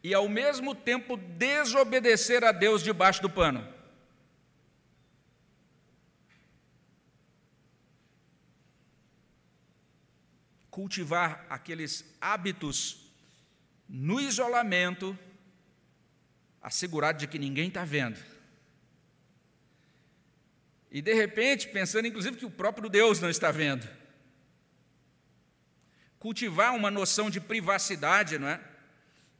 e 0.03 0.13
ao 0.13 0.27
mesmo 0.29 0.73
tempo 0.73 1.17
desobedecer 1.17 2.43
a 2.43 2.51
Deus 2.51 2.83
debaixo 2.83 3.21
do 3.21 3.29
pano. 3.29 3.80
Cultivar 10.71 11.45
aqueles 11.49 12.05
hábitos 12.21 13.11
no 13.87 14.21
isolamento, 14.21 15.17
assegurado 16.61 17.19
de 17.19 17.27
que 17.27 17.37
ninguém 17.37 17.67
está 17.67 17.83
vendo. 17.83 18.17
E 20.89 21.01
de 21.01 21.13
repente, 21.13 21.67
pensando 21.67 22.07
inclusive 22.07 22.37
que 22.37 22.45
o 22.45 22.51
próprio 22.51 22.89
Deus 22.89 23.19
não 23.19 23.29
está 23.29 23.51
vendo. 23.51 23.87
Cultivar 26.17 26.73
uma 26.73 26.89
noção 26.89 27.29
de 27.29 27.41
privacidade, 27.41 28.39
não 28.39 28.47
é? 28.47 28.61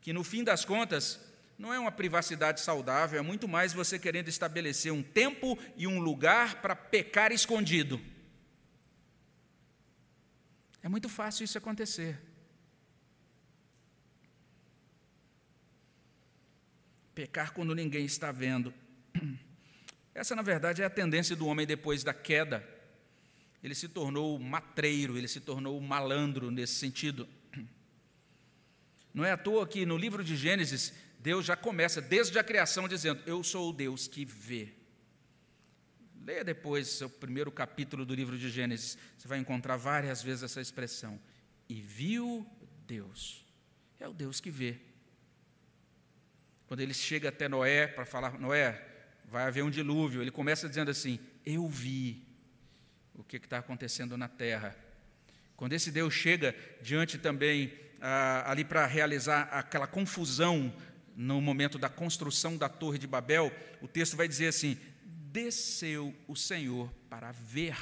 Que 0.02 0.12
no 0.12 0.24
fim 0.24 0.44
das 0.44 0.66
contas, 0.66 1.20
não 1.58 1.74
é 1.74 1.80
uma 1.80 1.92
privacidade 1.92 2.60
saudável, 2.60 3.20
é 3.20 3.22
muito 3.22 3.48
mais 3.48 3.72
você 3.72 3.98
querendo 3.98 4.28
estabelecer 4.28 4.92
um 4.92 5.04
tempo 5.04 5.58
e 5.78 5.88
um 5.88 6.00
lugar 6.00 6.62
para 6.62 6.76
pecar 6.76 7.32
escondido. 7.32 8.02
É 10.84 10.90
muito 10.90 11.08
fácil 11.08 11.44
isso 11.44 11.58
acontecer. 11.58 12.20
Pecar 17.14 17.54
quando 17.54 17.76
ninguém 17.76 18.06
está 18.06 18.32
vendo. 18.32 18.74
Essa, 20.14 20.36
na 20.36 20.42
verdade, 20.42 20.82
é 20.82 20.86
a 20.86 20.90
tendência 20.90 21.36
do 21.36 21.46
homem 21.46 21.68
depois 21.68 22.04
da 22.04 22.14
queda. 22.14 22.68
Ele 23.64 23.76
se 23.76 23.88
tornou 23.88 24.40
matreiro, 24.40 25.18
ele 25.18 25.28
se 25.28 25.40
tornou 25.40 25.80
malandro 25.80 26.50
nesse 26.50 26.76
sentido. 26.76 27.30
Não 29.14 29.24
é 29.24 29.32
à 29.32 29.38
toa 29.38 29.68
que 29.68 29.86
no 29.86 29.98
livro 29.98 30.24
de 30.24 30.36
Gênesis, 30.36 30.94
Deus 31.20 31.46
já 31.46 31.56
começa, 31.56 32.02
desde 32.02 32.40
a 32.40 32.44
criação, 32.44 32.88
dizendo: 32.88 33.22
Eu 33.28 33.44
sou 33.44 33.70
o 33.70 33.74
Deus 33.74 34.08
que 34.08 34.26
vê. 34.26 34.81
Leia 36.24 36.44
depois 36.44 37.02
o 37.02 37.10
primeiro 37.10 37.52
capítulo 37.52 38.06
do 38.06 38.14
livro 38.14 38.38
de 38.38 38.50
Gênesis, 38.50 38.98
você 39.18 39.28
vai 39.28 39.40
encontrar 39.40 39.76
várias 39.76 40.22
vezes 40.22 40.44
essa 40.44 40.62
expressão. 40.62 41.20
E 41.68 41.82
viu 41.82 42.46
Deus. 42.86 43.44
É 44.00 44.08
o 44.08 44.14
Deus 44.14 44.40
que 44.40 44.52
vê. 44.52 44.80
Quando 46.68 46.82
ele 46.82 46.94
chega 46.94 47.30
até 47.30 47.50
Noé 47.50 47.88
para 47.88 48.06
falar, 48.06 48.40
Noé, 48.40 48.88
vai 49.26 49.44
haver 49.44 49.64
um 49.64 49.70
dilúvio, 49.70 50.22
ele 50.22 50.32
começa 50.32 50.70
dizendo 50.70 50.92
assim: 50.92 51.20
Eu 51.46 51.68
vi 51.68 52.24
o 53.16 53.24
que 53.24 53.38
está 53.38 53.58
acontecendo 53.58 54.16
na 54.16 54.28
terra. 54.28 54.76
Quando 55.56 55.74
esse 55.74 55.92
Deus 55.92 56.14
chega 56.14 56.56
diante 56.82 57.18
também, 57.18 57.74
ah, 58.00 58.50
ali 58.50 58.64
para 58.64 58.86
realizar 58.86 59.44
aquela 59.52 59.88
confusão 59.88 60.74
no 61.16 61.42
momento 61.42 61.78
da 61.78 61.90
construção 61.90 62.58
da 62.58 62.70
Torre 62.70 62.98
de 62.98 63.08
Babel, 63.08 63.52
o 63.82 63.88
texto 63.88 64.16
vai 64.16 64.28
dizer 64.28 64.48
assim: 64.48 64.78
desceu 65.32 66.14
o 66.28 66.36
Senhor 66.36 66.92
para 67.10 67.32
ver. 67.32 67.78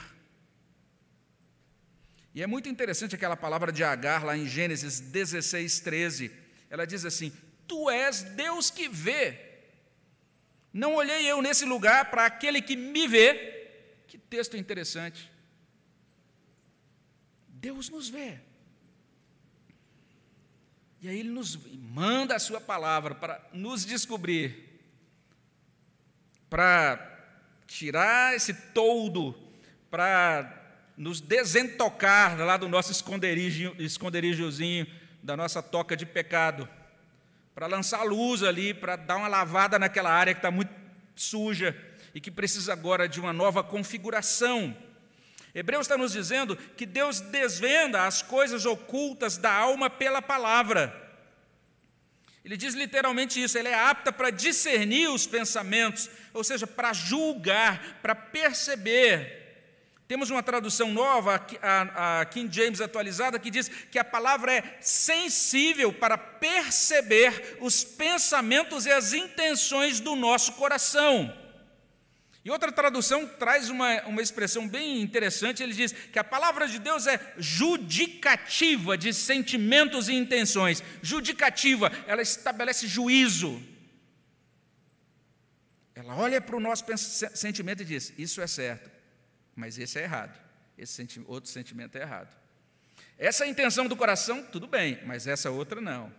E 2.33 2.43
é 2.43 2.47
muito 2.47 2.69
interessante 2.69 3.15
aquela 3.15 3.35
palavra 3.35 3.71
de 3.71 3.83
Agar 3.83 4.23
lá 4.23 4.38
em 4.38 4.47
Gênesis 4.47 4.99
16, 4.99 5.79
13. 5.79 6.31
Ela 6.69 6.85
diz 6.85 7.03
assim: 7.05 7.33
Tu 7.67 7.89
és 7.89 8.21
Deus 8.21 8.69
que 8.69 8.88
vê. 8.88 9.47
Não 10.71 10.95
olhei 10.95 11.25
eu 11.25 11.41
nesse 11.41 11.65
lugar 11.65 12.12
para 12.12 12.25
aquele 12.25 12.62
que 12.62 12.75
me 12.75 13.07
vê. 13.07 14.03
Que 14.07 14.17
texto 14.17 14.55
interessante. 14.55 15.31
Deus 17.47 17.89
nos 17.89 18.07
vê. 18.07 18.39
E 21.01 21.09
aí 21.09 21.19
ele 21.19 21.29
nos 21.29 21.55
manda 21.55 22.35
a 22.35 22.39
sua 22.39 22.62
palavra 22.62 23.15
para 23.15 23.41
nos 23.53 23.85
descobrir, 23.85 24.81
para 26.49 27.09
tirar 27.69 28.36
esse 28.36 28.51
toldo, 28.73 29.36
para 29.91 30.55
nos 30.97 31.21
desentocar 31.21 32.38
lá 32.39 32.58
do 32.58 32.67
nosso 32.67 32.91
esconderijo, 32.91 33.75
esconderijozinho, 33.77 34.88
da 35.21 35.38
nossa 35.38 35.62
toca 35.62 35.95
de 35.95 36.05
pecado, 36.05 36.67
para 37.53 37.67
lançar 37.67 38.03
luz 38.03 38.41
ali, 38.41 38.73
para 38.73 38.95
dar 38.95 39.17
uma 39.17 39.27
lavada 39.27 39.77
naquela 39.77 40.12
área 40.12 40.34
que 40.34 40.39
está 40.39 40.49
muito 40.49 40.71
suja 41.15 41.77
e 42.13 42.19
que 42.19 42.32
precisa 42.32 42.73
agora 42.73 43.08
de 43.08 43.19
uma 43.19 43.32
nova 43.32 43.63
configuração. 43.63 44.75
Hebreus 45.53 45.82
está 45.82 45.97
nos 45.97 46.12
dizendo 46.12 46.55
que 46.55 46.86
Deus 46.86 47.21
desvenda 47.21 48.05
as 48.05 48.21
coisas 48.21 48.65
ocultas 48.65 49.38
da 49.38 49.53
alma 49.53 49.89
pela 49.89 50.21
palavra. 50.21 50.98
Ele 52.49 52.57
diz 52.57 52.73
literalmente 52.73 53.39
isso, 53.39 53.59
ele 53.59 53.67
é 53.67 53.75
apta 53.75 54.12
para 54.12 54.31
discernir 54.31 55.07
os 55.07 55.27
pensamentos, 55.27 56.09
ou 56.33 56.43
seja, 56.43 56.65
para 56.65 56.91
julgar, 56.93 57.99
para 58.01 58.15
perceber. 58.15 59.38
Temos 60.07 60.31
uma 60.31 60.41
tradução 60.41 60.91
nova, 60.91 61.45
a 61.62 62.25
King 62.25 62.51
James 62.51 62.81
atualizada, 62.81 63.38
que 63.38 63.51
diz 63.51 63.69
que 63.91 63.99
a 63.99 64.03
palavra 64.03 64.51
é 64.51 64.77
sensível 64.81 65.93
para 65.93 66.17
perceber 66.17 67.59
os 67.62 67.83
pensamentos 67.83 68.88
e 68.88 68.91
as 68.91 69.13
intenções 69.13 69.99
do 69.99 70.15
nosso 70.15 70.53
coração. 70.53 71.31
E 72.49 72.51
outra 72.51 72.71
tradução 72.71 73.27
traz 73.27 73.69
uma, 73.69 74.01
uma 74.07 74.23
expressão 74.23 74.67
bem 74.67 75.03
interessante, 75.03 75.62
ele 75.62 75.71
diz 75.71 75.91
que 75.91 76.17
a 76.17 76.23
palavra 76.23 76.67
de 76.67 76.79
Deus 76.79 77.05
é 77.05 77.35
judicativa 77.38 78.97
de 78.97 79.13
sentimentos 79.13 80.09
e 80.09 80.15
intenções. 80.15 80.81
Judicativa, 80.99 81.91
ela 82.07 82.23
estabelece 82.23 82.88
juízo. 82.88 83.62
Ela 85.93 86.15
olha 86.15 86.41
para 86.41 86.55
o 86.55 86.59
nosso 86.59 86.83
sentimento 87.35 87.83
e 87.83 87.85
diz: 87.85 88.12
Isso 88.17 88.41
é 88.41 88.47
certo, 88.47 88.89
mas 89.55 89.77
esse 89.77 89.99
é 89.99 90.03
errado. 90.05 90.35
Esse 90.75 90.93
senti 90.93 91.21
outro 91.27 91.51
sentimento 91.51 91.99
é 91.99 92.01
errado. 92.01 92.35
Essa 93.15 93.45
é 93.45 93.47
intenção 93.47 93.85
do 93.85 93.95
coração, 93.95 94.43
tudo 94.43 94.65
bem, 94.65 94.99
mas 95.05 95.27
essa 95.27 95.51
outra 95.51 95.79
não. 95.79 96.12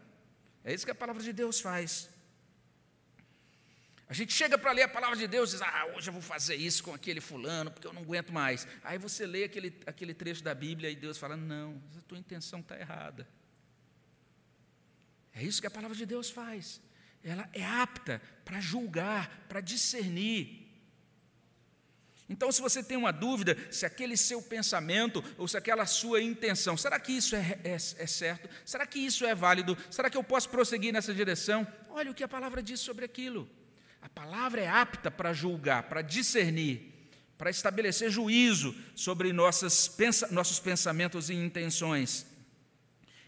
É 0.63 0.73
isso 0.73 0.85
que 0.85 0.93
a 0.93 0.95
palavra 0.95 1.25
de 1.25 1.33
Deus 1.33 1.61
faz. 1.61 2.09
A 4.11 4.13
gente 4.13 4.33
chega 4.33 4.59
para 4.59 4.73
ler 4.73 4.83
a 4.83 4.89
palavra 4.89 5.17
de 5.17 5.29
Deus 5.29 5.51
e 5.51 5.53
diz: 5.53 5.63
Ah, 5.63 5.87
hoje 5.95 6.09
eu 6.09 6.13
vou 6.13 6.21
fazer 6.21 6.57
isso 6.57 6.83
com 6.83 6.93
aquele 6.93 7.21
fulano, 7.21 7.71
porque 7.71 7.87
eu 7.87 7.93
não 7.93 8.03
aguento 8.03 8.33
mais. 8.33 8.67
Aí 8.83 8.99
você 8.99 9.25
lê 9.25 9.45
aquele, 9.45 9.73
aquele 9.87 10.13
trecho 10.13 10.43
da 10.43 10.53
Bíblia 10.53 10.91
e 10.91 10.97
Deus 10.97 11.17
fala: 11.17 11.37
Não, 11.37 11.81
a 11.97 12.01
tua 12.03 12.19
intenção 12.19 12.59
está 12.59 12.77
errada. 12.77 13.25
É 15.33 15.45
isso 15.45 15.61
que 15.61 15.67
a 15.69 15.71
palavra 15.71 15.97
de 15.97 16.05
Deus 16.05 16.29
faz. 16.29 16.81
Ela 17.23 17.49
é 17.53 17.65
apta 17.65 18.21
para 18.45 18.61
julgar, 18.61 19.47
para 19.49 19.61
discernir. 19.61 20.59
Então, 22.29 22.51
se 22.51 22.61
você 22.61 22.83
tem 22.83 22.97
uma 22.97 23.13
dúvida 23.13 23.57
se 23.71 23.87
aquele 23.87 24.17
seu 24.17 24.43
pensamento 24.43 25.23
ou 25.39 25.47
se 25.47 25.57
aquela 25.57 25.87
sua 25.87 26.21
intenção, 26.21 26.77
será 26.77 26.99
que 26.99 27.13
isso 27.13 27.37
é, 27.37 27.61
é, 27.63 27.75
é, 27.75 27.77
certo? 27.77 28.51
Será 28.65 28.85
que 28.87 28.99
isso 28.99 29.25
é 29.25 29.37
válido? 29.37 29.79
Será 29.89 30.11
que 30.11 30.17
eu 30.17 30.25
posso 30.25 30.49
prosseguir 30.49 30.93
nessa 30.93 31.15
direção? 31.15 31.65
Olha 31.91 32.11
o 32.11 32.15
que 32.15 32.25
a 32.25 32.29
palavra 32.29 32.61
diz 32.61 32.81
sobre 32.81 33.05
aquilo. 33.05 33.49
A 34.03 34.09
palavra 34.09 34.61
é 34.61 34.69
apta 34.69 35.11
para 35.11 35.33
julgar, 35.33 35.85
para 35.85 36.03
discernir, 36.03 37.11
para 37.37 37.51
estabelecer 37.51 38.11
juízo 38.11 38.75
sobre 38.95 39.33
nossas, 39.33 39.97
nossos 40.31 40.59
pensamentos 40.59 41.31
e 41.31 41.35
intenções. 41.35 42.27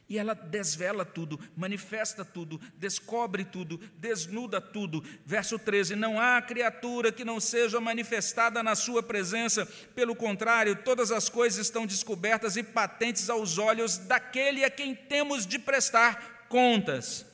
E 0.08 0.18
ela 0.18 0.34
desvela 0.34 1.06
tudo, 1.06 1.40
manifesta 1.56 2.22
tudo, 2.22 2.60
descobre 2.76 3.46
tudo, 3.46 3.78
desnuda 3.96 4.60
tudo. 4.60 5.02
Verso 5.24 5.58
13: 5.58 5.96
Não 5.96 6.20
há 6.20 6.42
criatura 6.42 7.10
que 7.10 7.24
não 7.24 7.40
seja 7.40 7.80
manifestada 7.80 8.62
na 8.62 8.74
sua 8.74 9.02
presença, 9.02 9.64
pelo 9.94 10.14
contrário, 10.14 10.76
todas 10.84 11.10
as 11.10 11.30
coisas 11.30 11.64
estão 11.64 11.86
descobertas 11.86 12.58
e 12.58 12.62
patentes 12.62 13.30
aos 13.30 13.56
olhos 13.56 13.96
daquele 13.96 14.64
a 14.64 14.70
quem 14.70 14.94
temos 14.94 15.46
de 15.46 15.58
prestar 15.58 16.46
contas. 16.48 17.31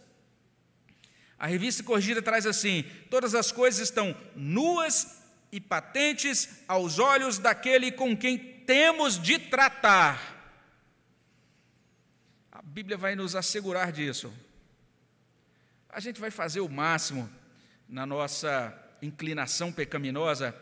A 1.38 1.46
revista 1.46 1.82
corrigida 1.82 2.20
traz 2.20 2.46
assim: 2.46 2.84
todas 3.10 3.34
as 3.34 3.52
coisas 3.52 3.80
estão 3.80 4.16
nuas 4.34 5.22
e 5.52 5.60
patentes 5.60 6.62
aos 6.66 6.98
olhos 6.98 7.38
daquele 7.38 7.92
com 7.92 8.16
quem 8.16 8.36
temos 8.38 9.18
de 9.18 9.38
tratar. 9.38 10.36
A 12.50 12.60
Bíblia 12.60 12.96
vai 12.96 13.14
nos 13.14 13.36
assegurar 13.36 13.92
disso. 13.92 14.32
A 15.88 16.00
gente 16.00 16.20
vai 16.20 16.30
fazer 16.30 16.60
o 16.60 16.68
máximo 16.68 17.30
na 17.88 18.04
nossa 18.04 18.76
inclinação 19.00 19.72
pecaminosa 19.72 20.54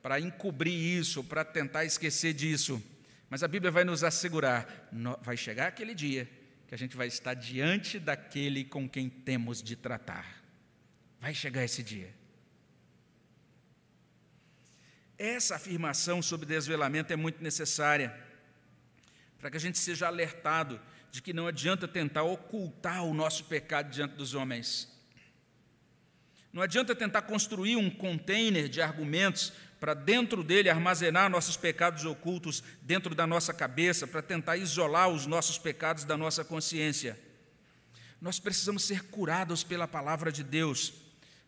para 0.00 0.18
encobrir 0.20 0.72
isso, 0.72 1.22
para 1.24 1.44
tentar 1.44 1.84
esquecer 1.84 2.32
disso. 2.32 2.82
Mas 3.28 3.42
a 3.42 3.48
Bíblia 3.48 3.70
vai 3.70 3.84
nos 3.84 4.04
assegurar: 4.04 4.88
vai 5.22 5.36
chegar 5.36 5.66
aquele 5.66 5.94
dia 5.94 6.39
que 6.70 6.74
a 6.76 6.78
gente 6.78 6.96
vai 6.96 7.08
estar 7.08 7.34
diante 7.34 7.98
daquele 7.98 8.64
com 8.64 8.88
quem 8.88 9.10
temos 9.10 9.60
de 9.60 9.74
tratar. 9.74 10.40
Vai 11.20 11.34
chegar 11.34 11.64
esse 11.64 11.82
dia. 11.82 12.14
Essa 15.18 15.56
afirmação 15.56 16.22
sobre 16.22 16.46
desvelamento 16.46 17.12
é 17.12 17.16
muito 17.16 17.42
necessária 17.42 18.16
para 19.40 19.50
que 19.50 19.56
a 19.56 19.60
gente 19.60 19.80
seja 19.80 20.06
alertado 20.06 20.80
de 21.10 21.20
que 21.20 21.32
não 21.32 21.48
adianta 21.48 21.88
tentar 21.88 22.22
ocultar 22.22 23.02
o 23.02 23.12
nosso 23.12 23.46
pecado 23.46 23.90
diante 23.90 24.14
dos 24.14 24.34
homens. 24.34 24.96
Não 26.52 26.62
adianta 26.62 26.94
tentar 26.94 27.22
construir 27.22 27.74
um 27.74 27.90
container 27.90 28.68
de 28.68 28.80
argumentos 28.80 29.52
para 29.80 29.94
dentro 29.94 30.44
dele 30.44 30.68
armazenar 30.68 31.30
nossos 31.30 31.56
pecados 31.56 32.04
ocultos 32.04 32.62
dentro 32.82 33.14
da 33.14 33.26
nossa 33.26 33.54
cabeça, 33.54 34.06
para 34.06 34.20
tentar 34.20 34.58
isolar 34.58 35.08
os 35.08 35.26
nossos 35.26 35.58
pecados 35.58 36.04
da 36.04 36.18
nossa 36.18 36.44
consciência. 36.44 37.18
Nós 38.20 38.38
precisamos 38.38 38.84
ser 38.84 39.04
curados 39.04 39.64
pela 39.64 39.88
palavra 39.88 40.30
de 40.30 40.44
Deus. 40.44 40.92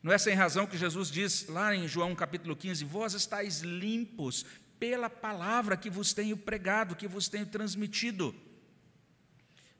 Não 0.03 0.11
é 0.11 0.16
sem 0.16 0.35
razão 0.35 0.66
que 0.66 0.79
Jesus 0.79 1.11
diz 1.11 1.47
lá 1.47 1.77
em 1.77 1.87
João 1.87 2.14
capítulo 2.14 2.57
15: 2.57 2.85
Vós 2.87 3.12
estáis 3.12 3.61
limpos 3.61 4.47
pela 4.81 5.11
palavra 5.11 5.77
que 5.77 5.90
vos 5.90 6.14
tenho 6.14 6.37
pregado, 6.37 6.97
que 6.97 7.07
vos 7.07 7.29
tenho 7.29 7.47
transmitido. 7.47 8.35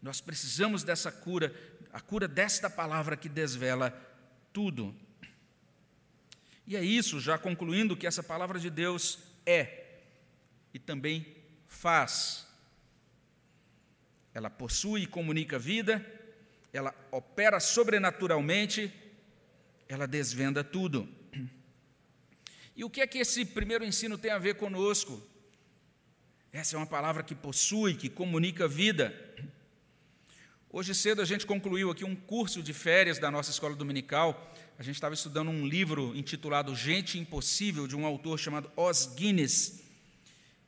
Nós 0.03 0.21
precisamos 0.21 0.85
dessa 0.85 1.11
cura, 1.11 1.55
a 1.93 2.01
cura 2.01 2.29
desta 2.29 2.69
palavra 2.69 3.17
que 3.17 3.29
desvela 3.29 3.91
tudo. 4.53 4.95
E 6.73 6.77
é 6.77 6.83
isso, 6.83 7.21
já 7.21 7.37
concluindo, 7.37 7.95
que 7.95 8.07
essa 8.07 8.23
palavra 8.23 8.59
de 8.59 8.71
Deus 8.71 9.19
é 9.45 9.99
e 10.73 10.79
também 10.79 11.27
faz. 11.69 12.47
Ela 14.33 14.49
possui 14.49 15.03
e 15.03 15.07
comunica 15.07 15.59
vida, 15.59 16.03
ela 16.73 16.95
opera 17.11 17.61
sobrenaturalmente, 17.61 18.91
ela 19.87 20.07
desvenda 20.07 20.65
tudo. 20.65 21.07
E 22.75 22.83
o 22.83 22.89
que 22.89 23.03
é 23.03 23.07
que 23.07 23.19
esse 23.19 23.45
primeiro 23.45 23.85
ensino 23.85 24.17
tem 24.17 24.31
a 24.31 24.39
ver 24.39 24.55
conosco? 24.55 25.23
Essa 26.51 26.77
é 26.77 26.79
uma 26.79 26.87
palavra 26.87 27.23
que 27.23 27.35
possui, 27.35 27.93
que 27.93 28.09
comunica 28.09 28.67
vida. 28.67 29.15
Hoje 30.75 30.95
cedo 30.95 31.21
a 31.21 31.27
gente 31.27 31.45
concluiu 31.45 31.91
aqui 31.91 32.03
um 32.03 32.17
curso 32.17 32.63
de 32.63 32.73
férias 32.73 33.19
da 33.19 33.31
nossa 33.31 33.51
escola 33.51 33.77
dominical 33.77 34.51
a 34.79 34.83
gente 34.83 34.95
estava 34.95 35.15
estudando 35.15 35.51
um 35.51 35.67
livro 35.67 36.17
intitulado 36.17 36.75
Gente 36.75 37.19
Impossível, 37.19 37.87
de 37.87 37.95
um 37.95 38.07
autor 38.07 38.39
chamado 38.39 38.73
Os 38.75 39.05
Guinness. 39.15 39.83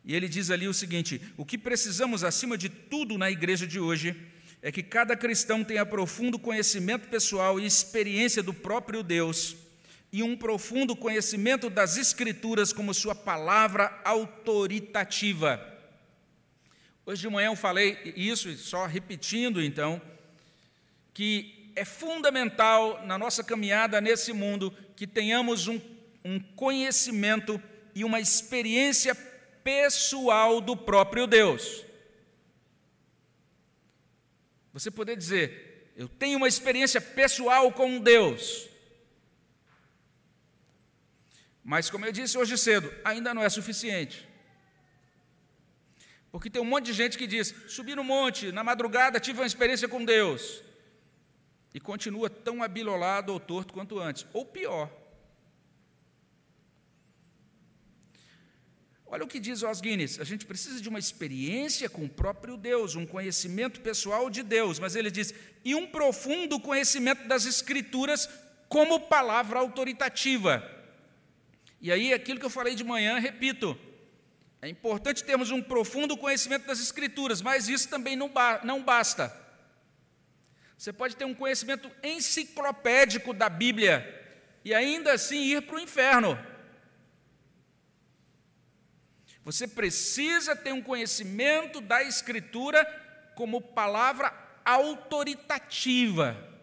E 0.05 0.15
ele 0.15 0.29
diz 0.29 0.51
ali 0.51 0.69
o 0.69 0.75
seguinte: 0.75 1.23
o 1.39 1.45
que 1.45 1.57
precisamos 1.57 2.23
acima 2.23 2.59
de 2.59 2.69
tudo 2.69 3.17
na 3.17 3.31
igreja 3.31 3.67
de 3.67 3.81
hoje 3.81 4.15
é 4.61 4.71
que 4.71 4.83
cada 4.83 5.17
cristão 5.17 5.65
tenha 5.65 5.87
profundo 5.87 6.39
conhecimento 6.39 7.09
pessoal 7.09 7.59
e 7.59 7.65
experiência 7.65 8.43
do 8.43 8.53
próprio 8.53 9.03
Deus 9.03 9.57
e 10.13 10.23
um 10.23 10.37
profundo 10.37 10.95
conhecimento 10.95 11.71
das 11.71 11.97
Escrituras 11.97 12.75
como 12.75 12.93
sua 12.93 13.15
palavra 13.15 14.01
autoritativa. 14.05 15.74
Hoje 17.07 17.21
de 17.21 17.29
manhã 17.29 17.49
eu 17.49 17.57
falei 17.57 18.15
isso, 18.17 18.57
só 18.57 18.87
repetindo 18.87 19.63
então, 19.63 20.01
que 21.13 21.71
é 21.77 21.85
fundamental 21.85 23.05
na 23.05 23.19
nossa 23.19 23.45
caminhada 23.45 24.01
nesse 24.01 24.33
mundo 24.33 24.75
que 24.97 25.07
tenhamos 25.07 25.69
um, 25.69 25.81
um 26.25 26.41
conhecimento 26.41 27.61
e 27.95 28.05
uma 28.05 28.21
experiência 28.21 29.15
pessoal 29.63 30.61
do 30.61 30.77
próprio 30.77 31.27
Deus. 31.27 31.85
Você 34.73 34.91
poder 34.91 35.17
dizer, 35.17 35.93
eu 35.97 36.09
tenho 36.09 36.39
uma 36.39 36.49
experiência 36.49 37.01
pessoal 37.01 37.71
com 37.71 37.99
Deus. 37.99 38.69
Mas, 41.63 41.89
como 41.89 42.05
eu 42.05 42.13
disse 42.13 42.37
hoje 42.37 42.59
cedo, 42.59 42.93
ainda 43.05 43.33
não 43.33 43.43
é 43.43 43.49
suficiente. 43.49 44.27
Porque 46.35 46.51
tem 46.51 46.61
um 46.61 46.65
monte 46.65 46.87
de 46.87 46.93
gente 46.93 47.17
que 47.17 47.29
diz: 47.29 47.55
subi 47.69 47.95
no 47.95 48.03
monte, 48.03 48.51
na 48.51 48.65
madrugada 48.65 49.21
tive 49.21 49.39
uma 49.39 49.47
experiência 49.47 49.87
com 49.87 50.05
Deus. 50.05 50.65
E 51.73 51.79
continua 51.79 52.29
tão 52.29 52.61
abilolado 52.61 53.33
ou 53.33 53.39
torto 53.39 53.73
quanto 53.73 54.01
antes, 54.01 54.27
ou 54.33 54.45
pior. 54.45 54.91
Olha 59.07 59.23
o 59.23 59.29
que 59.29 59.39
diz 59.39 59.63
Os 59.63 59.81
Guinness: 59.81 60.19
a 60.19 60.25
gente 60.25 60.45
precisa 60.45 60.81
de 60.81 60.89
uma 60.89 60.99
experiência 60.99 61.89
com 61.89 62.05
o 62.05 62.09
próprio 62.09 62.57
Deus, 62.57 62.97
um 62.97 63.07
conhecimento 63.07 63.81
pessoal 63.81 64.29
de 64.29 64.43
Deus, 64.43 64.81
mas 64.81 64.97
ele 64.97 65.13
diz, 65.13 65.33
e 65.65 65.77
um 65.77 65.87
profundo 65.87 66.59
conhecimento 66.59 67.29
das 67.29 67.47
Escrituras 67.47 68.29
como 68.69 69.03
palavra 69.03 69.61
autoritativa. 69.61 70.69
E 71.81 71.93
aí, 71.93 72.13
aquilo 72.13 72.41
que 72.41 72.47
eu 72.47 72.51
falei 72.51 72.75
de 72.75 72.83
manhã, 72.83 73.21
repito, 73.21 73.79
é 74.65 74.69
importante 74.71 75.23
termos 75.23 75.51
um 75.51 75.61
profundo 75.61 76.17
conhecimento 76.17 76.67
das 76.67 76.81
Escrituras, 76.81 77.43
mas 77.43 77.69
isso 77.69 77.87
também 77.87 78.17
não, 78.17 78.31
ba 78.31 78.63
não 78.65 78.83
basta. 78.83 79.31
Você 80.79 80.91
pode 80.91 81.15
ter 81.17 81.27
um 81.27 81.35
conhecimento 81.35 81.91
enciclopédico 82.03 83.35
da 83.35 83.51
Bíblia 83.51 84.03
e 84.65 84.73
ainda 84.73 85.13
assim 85.13 85.39
ir 85.39 85.61
para 85.67 85.77
o 85.77 85.81
inferno. 85.81 86.39
Você 89.45 89.69
precisa 89.69 90.57
ter 90.57 90.73
um 90.73 90.81
conhecimento 90.81 91.83
da 91.83 92.03
Escritura 92.03 92.87
como 93.35 93.61
palavra 93.61 94.33
autoritativa. 94.65 96.54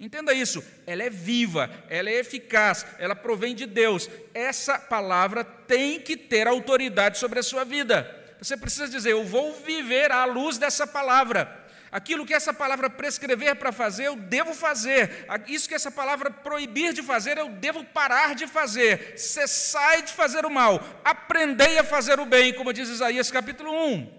Entenda 0.00 0.32
isso, 0.32 0.64
ela 0.86 1.02
é 1.02 1.10
viva, 1.10 1.68
ela 1.88 2.08
é 2.08 2.20
eficaz, 2.20 2.86
ela 2.98 3.16
provém 3.16 3.52
de 3.52 3.66
Deus. 3.66 4.08
Essa 4.32 4.78
palavra 4.78 5.42
tem 5.42 6.00
que 6.00 6.16
ter 6.16 6.46
autoridade 6.46 7.18
sobre 7.18 7.40
a 7.40 7.42
sua 7.42 7.64
vida. 7.64 8.14
Você 8.40 8.56
precisa 8.56 8.86
dizer: 8.86 9.10
Eu 9.10 9.24
vou 9.24 9.52
viver 9.54 10.12
à 10.12 10.24
luz 10.24 10.56
dessa 10.56 10.86
palavra. 10.86 11.66
Aquilo 11.90 12.26
que 12.26 12.34
essa 12.34 12.52
palavra 12.52 12.90
prescrever 12.90 13.56
para 13.56 13.72
fazer, 13.72 14.04
eu 14.04 14.14
devo 14.14 14.54
fazer. 14.54 15.26
Isso 15.46 15.68
que 15.68 15.74
essa 15.74 15.90
palavra 15.90 16.30
proibir 16.30 16.92
de 16.92 17.02
fazer, 17.02 17.38
eu 17.38 17.48
devo 17.48 17.82
parar 17.82 18.34
de 18.34 18.46
fazer. 18.46 19.18
Cessai 19.18 20.02
de 20.02 20.12
fazer 20.12 20.44
o 20.44 20.50
mal, 20.50 20.80
aprendei 21.04 21.78
a 21.78 21.84
fazer 21.84 22.20
o 22.20 22.26
bem, 22.26 22.52
como 22.52 22.72
diz 22.72 22.88
Isaías 22.88 23.30
capítulo 23.30 23.72
1. 23.72 24.18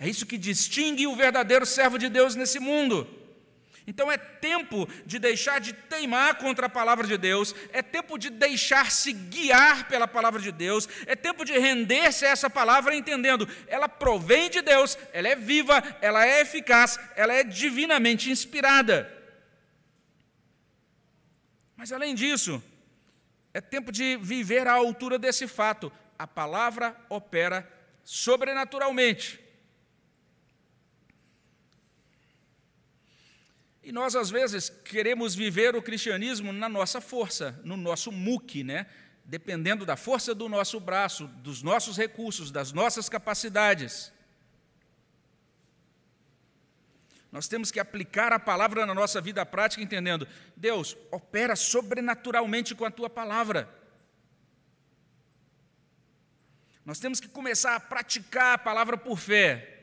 É 0.00 0.08
isso 0.08 0.24
que 0.24 0.38
distingue 0.38 1.08
o 1.08 1.16
verdadeiro 1.16 1.66
servo 1.66 1.98
de 1.98 2.08
Deus 2.08 2.36
nesse 2.36 2.60
mundo. 2.60 3.06
Então 3.88 4.12
é 4.12 4.18
tempo 4.18 4.86
de 5.06 5.18
deixar 5.18 5.58
de 5.58 5.72
teimar 5.72 6.34
contra 6.34 6.66
a 6.66 6.68
palavra 6.68 7.06
de 7.06 7.16
Deus, 7.16 7.54
é 7.72 7.80
tempo 7.80 8.18
de 8.18 8.28
deixar-se 8.28 9.14
guiar 9.14 9.88
pela 9.88 10.06
palavra 10.06 10.42
de 10.42 10.52
Deus, 10.52 10.86
é 11.06 11.16
tempo 11.16 11.42
de 11.42 11.58
render-se 11.58 12.26
a 12.26 12.28
essa 12.28 12.50
palavra 12.50 12.94
entendendo, 12.94 13.48
ela 13.66 13.88
provém 13.88 14.50
de 14.50 14.60
Deus, 14.60 14.98
ela 15.10 15.28
é 15.28 15.34
viva, 15.34 15.82
ela 16.02 16.26
é 16.26 16.42
eficaz, 16.42 17.00
ela 17.16 17.32
é 17.32 17.42
divinamente 17.42 18.30
inspirada. 18.30 19.10
Mas 21.74 21.90
além 21.90 22.14
disso, 22.14 22.62
é 23.54 23.60
tempo 23.62 23.90
de 23.90 24.18
viver 24.18 24.68
à 24.68 24.72
altura 24.74 25.18
desse 25.18 25.48
fato. 25.48 25.90
A 26.18 26.26
palavra 26.26 26.94
opera 27.08 27.66
sobrenaturalmente. 28.04 29.47
E 33.88 33.92
nós, 33.92 34.14
às 34.14 34.28
vezes, 34.28 34.68
queremos 34.68 35.34
viver 35.34 35.74
o 35.74 35.80
cristianismo 35.80 36.52
na 36.52 36.68
nossa 36.68 37.00
força, 37.00 37.58
no 37.64 37.74
nosso 37.74 38.12
muque, 38.12 38.62
né? 38.62 38.86
dependendo 39.24 39.86
da 39.86 39.96
força 39.96 40.34
do 40.34 40.46
nosso 40.46 40.78
braço, 40.78 41.26
dos 41.26 41.62
nossos 41.62 41.96
recursos, 41.96 42.50
das 42.50 42.70
nossas 42.70 43.08
capacidades. 43.08 44.12
Nós 47.32 47.48
temos 47.48 47.70
que 47.70 47.80
aplicar 47.80 48.30
a 48.30 48.38
palavra 48.38 48.84
na 48.84 48.92
nossa 48.92 49.22
vida 49.22 49.46
prática, 49.46 49.82
entendendo: 49.82 50.28
Deus, 50.54 50.94
opera 51.10 51.56
sobrenaturalmente 51.56 52.74
com 52.74 52.84
a 52.84 52.90
tua 52.90 53.08
palavra. 53.08 53.74
Nós 56.84 56.98
temos 56.98 57.20
que 57.20 57.28
começar 57.28 57.74
a 57.74 57.80
praticar 57.80 58.52
a 58.52 58.58
palavra 58.58 58.98
por 58.98 59.18
fé. 59.18 59.77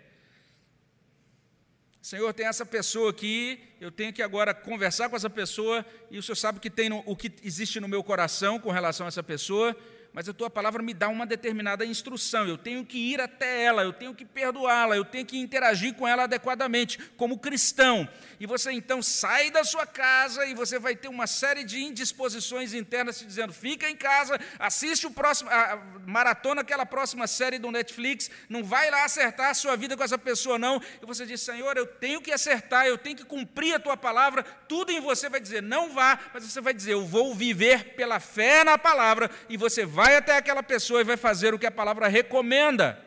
Senhor, 2.05 2.31
tem 2.35 2.45
essa 2.45 2.63
pessoa 2.63 3.09
aqui, 3.09 3.59
eu 3.81 3.91
tenho 3.91 4.13
que 4.13 4.21
agora 4.21 4.53
conversar 4.53 5.09
com 5.09 5.15
essa 5.15 5.27
pessoa, 5.27 5.83
e 6.11 6.19
o 6.19 6.21
Senhor 6.21 6.35
sabe 6.35 6.59
o 6.59 6.61
que, 6.61 6.69
tem 6.69 6.87
no, 6.87 7.01
o 7.03 7.15
que 7.15 7.33
existe 7.43 7.79
no 7.79 7.87
meu 7.87 8.03
coração 8.03 8.59
com 8.59 8.69
relação 8.69 9.07
a 9.07 9.09
essa 9.09 9.23
pessoa, 9.23 9.75
mas 10.15 10.29
a 10.29 10.33
tua 10.33 10.49
palavra 10.49 10.81
me 10.81 10.93
dá 10.93 11.09
uma 11.09 11.25
determinada 11.25 11.85
instrução. 11.85 12.47
Eu 12.47 12.57
tenho 12.57 12.85
que 12.85 12.97
ir 12.97 13.19
até 13.19 13.63
ela, 13.63 13.83
eu 13.83 13.91
tenho 13.91 14.15
que 14.15 14.23
perdoá-la, 14.23 14.95
eu 14.95 15.03
tenho 15.03 15.25
que 15.25 15.37
interagir 15.37 15.93
com 15.93 16.07
ela 16.07 16.23
adequadamente, 16.23 16.97
como 17.17 17.37
cristão. 17.37 18.07
E 18.39 18.45
você 18.45 18.71
então 18.71 19.01
sai 19.01 19.51
da 19.51 19.65
sua 19.65 19.85
casa 19.85 20.45
e 20.45 20.53
você 20.53 20.79
vai 20.79 20.95
ter 20.95 21.09
uma 21.09 21.27
série 21.27 21.65
de 21.65 21.83
indisposições 21.83 22.73
internas 22.73 23.19
te 23.19 23.25
dizendo: 23.25 23.51
fica 23.51 23.89
em 23.89 23.95
casa, 23.95 24.39
assiste 24.57 25.05
o 25.05 25.11
próximo, 25.11 25.49
a, 25.49 25.83
maratona 26.05 26.61
aquela 26.61 26.85
próxima 26.85 27.27
série 27.27 27.59
do 27.59 27.69
Netflix, 27.69 28.31
não 28.47 28.63
vai 28.63 28.89
lá 28.89 29.03
acertar 29.03 29.49
a 29.49 29.53
sua 29.53 29.75
vida 29.75 29.97
com 29.97 30.03
essa 30.03 30.17
pessoa, 30.17 30.57
não. 30.57 30.81
E 31.01 31.05
você 31.05 31.25
diz: 31.25 31.41
Senhor, 31.41 31.75
eu 31.75 31.85
tenho 31.85 32.21
que 32.21 32.31
acertar, 32.31 32.85
eu 32.85 32.97
tenho 32.97 33.17
que 33.17 33.25
cumprir 33.25 33.75
a 33.75 33.79
tua 33.79 33.97
palavra. 33.97 34.43
Tudo 34.43 34.93
em 34.93 35.01
você 35.01 35.27
vai 35.27 35.41
dizer: 35.41 35.61
não 35.61 35.93
vá, 35.93 36.17
mas 36.33 36.45
você 36.45 36.61
vai 36.61 36.73
dizer: 36.73 36.93
eu 36.93 37.05
vou 37.05 37.35
viver 37.35 37.95
pela 37.95 38.21
fé 38.21 38.63
na 38.63 38.77
palavra, 38.77 39.29
e 39.49 39.57
você 39.57 39.85
vai 39.85 40.04
vai 40.05 40.17
até 40.17 40.37
aquela 40.37 40.61
pessoa 40.61 41.01
e 41.01 41.03
vai 41.03 41.17
fazer 41.17 41.55
o 41.55 41.59
que 41.59 41.65
a 41.65 41.71
palavra 41.71 42.07
recomenda. 42.07 43.03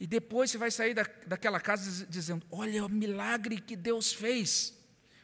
E 0.00 0.06
depois 0.06 0.50
você 0.50 0.56
vai 0.56 0.70
sair 0.70 0.94
da, 0.94 1.04
daquela 1.26 1.60
casa 1.60 2.06
dizendo: 2.06 2.46
Olha 2.50 2.86
o 2.86 2.88
milagre 2.88 3.60
que 3.60 3.76
Deus 3.76 4.12
fez, 4.12 4.74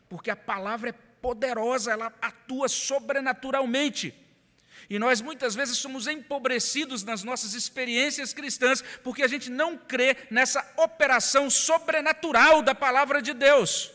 porque 0.07 0.31
a 0.31 0.37
palavra 0.37 0.91
é 0.91 0.93
poderosa, 0.93 1.93
ela 1.93 2.13
atua 2.21 2.69
sobrenaturalmente. 2.69 4.15
E 4.91 4.99
nós 4.99 5.23
muitas 5.23 5.55
vezes 5.55 5.79
somos 5.79 6.07
empobrecidos 6.07 7.03
nas 7.05 7.25
nossas 7.25 7.55
experiências 7.55 8.35
cristãs, 8.35 8.83
porque 9.03 9.23
a 9.23 9.29
gente 9.29 9.49
não 9.49 9.79
crê 9.79 10.15
nessa 10.31 10.61
operação 10.77 11.49
sobrenatural 11.49 12.61
da 12.61 12.75
palavra 12.75 13.23
de 13.23 13.33
Deus. 13.33 13.91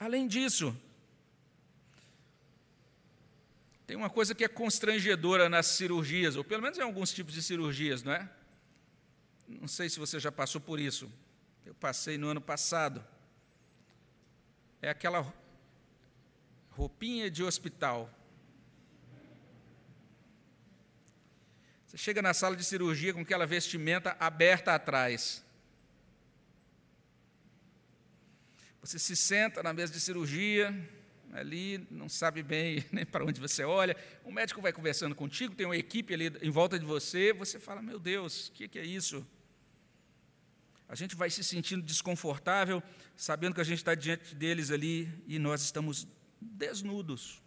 Além 0.00 0.26
disso, 0.26 0.74
tem 3.92 3.96
uma 3.98 4.08
coisa 4.08 4.34
que 4.34 4.42
é 4.42 4.48
constrangedora 4.48 5.50
nas 5.50 5.66
cirurgias, 5.66 6.34
ou 6.34 6.42
pelo 6.42 6.62
menos 6.62 6.78
em 6.78 6.80
alguns 6.80 7.12
tipos 7.12 7.34
de 7.34 7.42
cirurgias, 7.42 8.02
não 8.02 8.14
é? 8.14 8.26
Não 9.46 9.68
sei 9.68 9.90
se 9.90 9.98
você 9.98 10.18
já 10.18 10.32
passou 10.32 10.62
por 10.62 10.80
isso. 10.80 11.12
Eu 11.66 11.74
passei 11.74 12.16
no 12.16 12.26
ano 12.26 12.40
passado. 12.40 13.04
É 14.80 14.88
aquela 14.88 15.30
roupinha 16.70 17.30
de 17.30 17.44
hospital. 17.44 18.10
Você 21.86 21.98
chega 21.98 22.22
na 22.22 22.32
sala 22.32 22.56
de 22.56 22.64
cirurgia 22.64 23.12
com 23.12 23.20
aquela 23.20 23.44
vestimenta 23.44 24.16
aberta 24.18 24.74
atrás. 24.74 25.44
Você 28.80 28.98
se 28.98 29.14
senta 29.14 29.62
na 29.62 29.74
mesa 29.74 29.92
de 29.92 30.00
cirurgia, 30.00 30.72
ali, 31.32 31.86
não 31.90 32.08
sabe 32.08 32.42
bem 32.42 32.84
nem 32.92 33.04
para 33.04 33.24
onde 33.24 33.40
você 33.40 33.64
olha. 33.64 33.96
O 34.22 34.30
médico 34.30 34.60
vai 34.60 34.72
conversando 34.72 35.14
contigo, 35.14 35.54
tem 35.54 35.66
uma 35.66 35.76
equipe 35.76 36.12
ali 36.12 36.30
em 36.42 36.50
volta 36.50 36.78
de 36.78 36.84
você, 36.84 37.32
você 37.32 37.58
fala: 37.58 37.82
Meu 37.82 37.98
Deus, 37.98 38.48
o 38.48 38.52
que, 38.52 38.68
que 38.68 38.78
é 38.78 38.84
isso? 38.84 39.26
A 40.88 40.94
gente 40.94 41.16
vai 41.16 41.30
se 41.30 41.42
sentindo 41.42 41.82
desconfortável, 41.82 42.82
sabendo 43.16 43.54
que 43.54 43.62
a 43.62 43.64
gente 43.64 43.78
está 43.78 43.94
diante 43.94 44.34
deles 44.34 44.70
ali 44.70 45.08
e 45.26 45.38
nós 45.38 45.62
estamos 45.62 46.06
desnudos. 46.38 47.40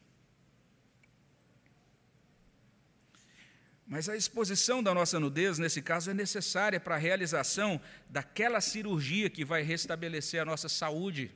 Mas 3.85 4.09
a 4.09 4.17
exposição 4.17 4.81
da 4.81 4.95
nossa 4.95 5.19
nudez, 5.19 5.59
nesse 5.59 5.79
caso, 5.79 6.09
é 6.09 6.13
necessária 6.13 6.79
para 6.79 6.95
a 6.95 6.97
realização 6.97 7.79
daquela 8.09 8.59
cirurgia 8.59 9.29
que 9.29 9.45
vai 9.45 9.61
restabelecer 9.61 10.41
a 10.41 10.45
nossa 10.45 10.67
saúde. 10.67 11.31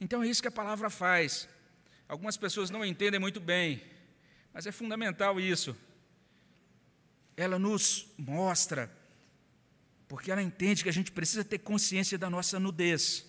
Então 0.00 0.22
é 0.22 0.28
isso 0.28 0.42
que 0.42 0.48
a 0.48 0.52
palavra 0.52 0.88
faz. 0.88 1.48
Algumas 2.08 2.36
pessoas 2.36 2.70
não 2.70 2.84
entendem 2.84 3.20
muito 3.20 3.40
bem, 3.40 3.82
mas 4.52 4.66
é 4.66 4.72
fundamental 4.72 5.40
isso. 5.40 5.76
Ela 7.36 7.58
nos 7.58 8.08
mostra 8.16 8.90
porque 10.08 10.32
ela 10.32 10.42
entende 10.42 10.82
que 10.82 10.88
a 10.88 10.92
gente 10.92 11.12
precisa 11.12 11.44
ter 11.44 11.58
consciência 11.58 12.16
da 12.16 12.30
nossa 12.30 12.58
nudez. 12.58 13.26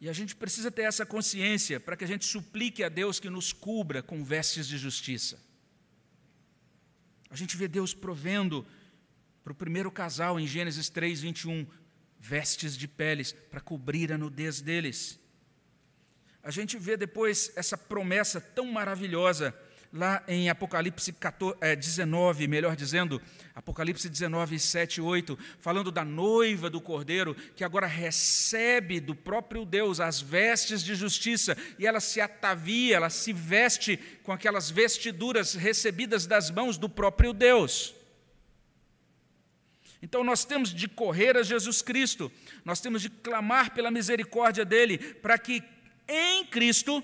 E 0.00 0.08
a 0.08 0.12
gente 0.12 0.34
precisa 0.36 0.70
ter 0.70 0.82
essa 0.82 1.06
consciência 1.06 1.78
para 1.80 1.96
que 1.96 2.04
a 2.04 2.06
gente 2.06 2.24
suplique 2.24 2.82
a 2.82 2.88
Deus 2.88 3.20
que 3.20 3.30
nos 3.30 3.52
cubra 3.52 4.02
com 4.02 4.24
vestes 4.24 4.66
de 4.66 4.76
justiça. 4.76 5.38
A 7.30 7.36
gente 7.36 7.56
vê 7.56 7.66
Deus 7.66 7.94
provendo 7.94 8.66
para 9.42 9.52
o 9.52 9.56
primeiro 9.56 9.90
casal 9.90 10.38
em 10.38 10.46
Gênesis 10.46 10.88
3, 10.88 11.20
21, 11.20 11.66
vestes 12.26 12.76
de 12.76 12.88
peles 12.88 13.32
para 13.32 13.60
cobrir 13.60 14.12
a 14.12 14.18
nudez 14.18 14.60
deles. 14.60 15.20
A 16.42 16.50
gente 16.50 16.76
vê 16.76 16.96
depois 16.96 17.52
essa 17.56 17.78
promessa 17.78 18.40
tão 18.40 18.66
maravilhosa 18.66 19.54
lá 19.92 20.22
em 20.26 20.50
Apocalipse 20.50 21.12
14, 21.12 21.56
é, 21.60 21.76
19, 21.76 22.48
melhor 22.48 22.74
dizendo, 22.74 23.22
Apocalipse 23.54 24.08
19, 24.08 24.58
7 24.58 24.96
e 24.96 25.00
8, 25.00 25.38
falando 25.60 25.90
da 25.90 26.04
noiva 26.04 26.68
do 26.68 26.80
cordeiro, 26.80 27.34
que 27.54 27.64
agora 27.64 27.86
recebe 27.86 29.00
do 29.00 29.14
próprio 29.14 29.64
Deus 29.64 30.00
as 30.00 30.20
vestes 30.20 30.82
de 30.82 30.94
justiça, 30.94 31.56
e 31.78 31.86
ela 31.86 32.00
se 32.00 32.20
atavia, 32.20 32.96
ela 32.96 33.10
se 33.10 33.32
veste 33.32 33.96
com 34.22 34.32
aquelas 34.32 34.70
vestiduras 34.70 35.54
recebidas 35.54 36.26
das 36.26 36.50
mãos 36.50 36.76
do 36.76 36.88
próprio 36.88 37.32
Deus. 37.32 37.94
Então 40.02 40.22
nós 40.22 40.44
temos 40.44 40.74
de 40.74 40.88
correr 40.88 41.36
a 41.36 41.42
Jesus 41.42 41.82
Cristo, 41.82 42.30
nós 42.64 42.80
temos 42.80 43.02
de 43.02 43.08
clamar 43.08 43.72
pela 43.74 43.90
misericórdia 43.90 44.64
dele, 44.64 44.98
para 44.98 45.38
que 45.38 45.62
em 46.08 46.44
Cristo 46.46 47.02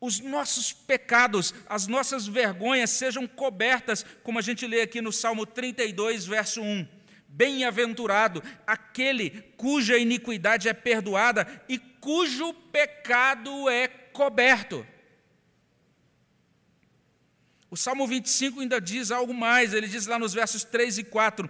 os 0.00 0.20
nossos 0.20 0.72
pecados, 0.72 1.54
as 1.68 1.86
nossas 1.86 2.26
vergonhas 2.26 2.90
sejam 2.90 3.26
cobertas, 3.26 4.04
como 4.22 4.38
a 4.38 4.42
gente 4.42 4.66
lê 4.66 4.80
aqui 4.80 5.00
no 5.00 5.12
Salmo 5.12 5.44
32, 5.44 6.24
verso 6.24 6.62
1. 6.62 6.86
Bem-aventurado 7.28 8.42
aquele 8.66 9.30
cuja 9.56 9.98
iniquidade 9.98 10.68
é 10.68 10.72
perdoada 10.72 11.46
e 11.68 11.78
cujo 11.78 12.54
pecado 12.72 13.68
é 13.68 13.88
coberto. 13.88 14.86
O 17.70 17.76
Salmo 17.76 18.06
25 18.06 18.60
ainda 18.60 18.80
diz 18.80 19.10
algo 19.10 19.34
mais, 19.34 19.74
ele 19.74 19.86
diz 19.86 20.06
lá 20.06 20.18
nos 20.18 20.32
versos 20.32 20.64
3 20.64 20.98
e 20.98 21.04
4: 21.04 21.48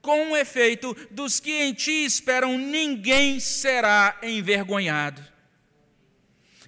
Com 0.00 0.36
efeito, 0.36 0.96
dos 1.10 1.40
que 1.40 1.52
em 1.52 1.72
ti 1.72 2.04
esperam, 2.04 2.56
ninguém 2.56 3.40
será 3.40 4.18
envergonhado. 4.22 5.22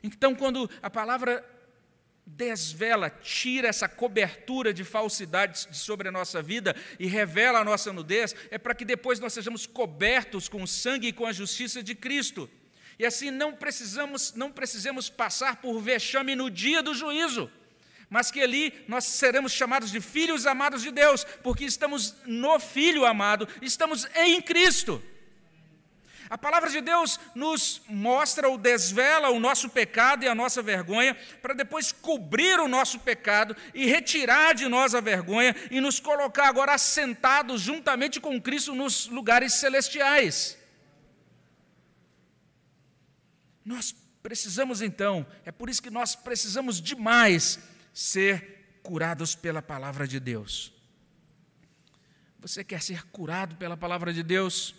Então, 0.03 0.35
quando 0.35 0.69
a 0.83 0.91
palavra 0.91 1.45
desvela, 2.27 3.09
tira 3.09 3.69
essa 3.69 3.89
cobertura 3.89 4.73
de 4.73 4.85
falsidades 4.85 5.67
sobre 5.73 6.09
a 6.09 6.13
nossa 6.13 6.43
vida 6.43 6.77
e 6.99 7.07
revela 7.07 7.61
a 7.61 7.65
nossa 7.65 7.93
nudez, 7.93 8.35
é 8.51 8.59
para 8.59 8.75
que 8.75 8.85
depois 8.85 9.19
nós 9.19 9.33
sejamos 9.33 9.67
cobertos 9.67 10.49
com 10.49 10.63
o 10.63 10.69
sangue 10.69 11.09
e 11.09 11.13
com 11.13 11.25
a 11.25 11.33
justiça 11.33 11.83
de 11.83 11.95
Cristo. 11.95 12.49
E 12.99 13.07
assim 13.07 13.31
não 13.31 13.55
precisamos, 13.55 14.35
não 14.35 14.53
precisemos 14.53 15.09
passar 15.09 15.57
por 15.57 15.81
vexame 15.81 16.35
no 16.35 16.51
dia 16.51 16.83
do 16.83 16.95
juízo, 16.95 17.51
mas 18.11 18.31
que 18.31 18.41
ali 18.41 18.73
nós 18.89 19.05
seremos 19.05 19.53
chamados 19.53 19.91
de 19.91 20.01
filhos 20.01 20.47
amados 20.47 20.83
de 20.83 20.91
Deus, 20.91 21.25
porque 21.43 21.65
estamos 21.65 22.15
no 22.25 22.59
Filho 22.59 23.05
amado, 23.05 23.49
estamos 23.61 24.07
em 24.15 24.41
Cristo. 24.41 25.03
A 26.31 26.37
palavra 26.37 26.69
de 26.69 26.83
Deus 26.83 27.19
nos 27.35 27.81
mostra 27.89 28.49
ou 28.49 28.59
desvela 28.59 29.31
o 29.31 29.41
nosso 29.41 29.71
pecado 29.71 30.25
e 30.25 30.29
a 30.29 30.35
nossa 30.35 30.61
vergonha, 30.61 31.17
para 31.41 31.55
depois 31.55 31.91
cobrir 31.91 32.61
o 32.61 32.69
nosso 32.69 32.99
pecado 33.01 33.57
e 33.73 33.87
retirar 33.87 34.55
de 34.55 34.69
nós 34.69 34.95
a 34.95 35.01
vergonha 35.01 35.57
e 35.71 35.81
nos 35.81 35.99
colocar 35.99 36.49
agora 36.49 36.75
assentados 36.75 37.63
juntamente 37.63 38.21
com 38.21 38.41
Cristo 38.41 38.75
nos 38.75 39.07
lugares 39.07 39.55
celestiais. 39.55 40.59
Nós 43.65 43.95
precisamos 44.23 44.83
então, 44.83 45.27
é 45.47 45.53
por 45.53 45.71
isso 45.71 45.83
que 45.83 45.91
nós 45.91 46.15
precisamos 46.15 46.81
demais 46.81 47.59
ser 47.99 48.79
curados 48.81 49.35
pela 49.35 49.61
palavra 49.61 50.07
de 50.07 50.21
Deus. 50.21 50.73
Você 52.39 52.63
quer 52.63 52.81
ser 52.81 53.03
curado 53.09 53.57
pela 53.57 53.77
palavra 53.77 54.13
de 54.13 54.23
Deus? 54.23 54.73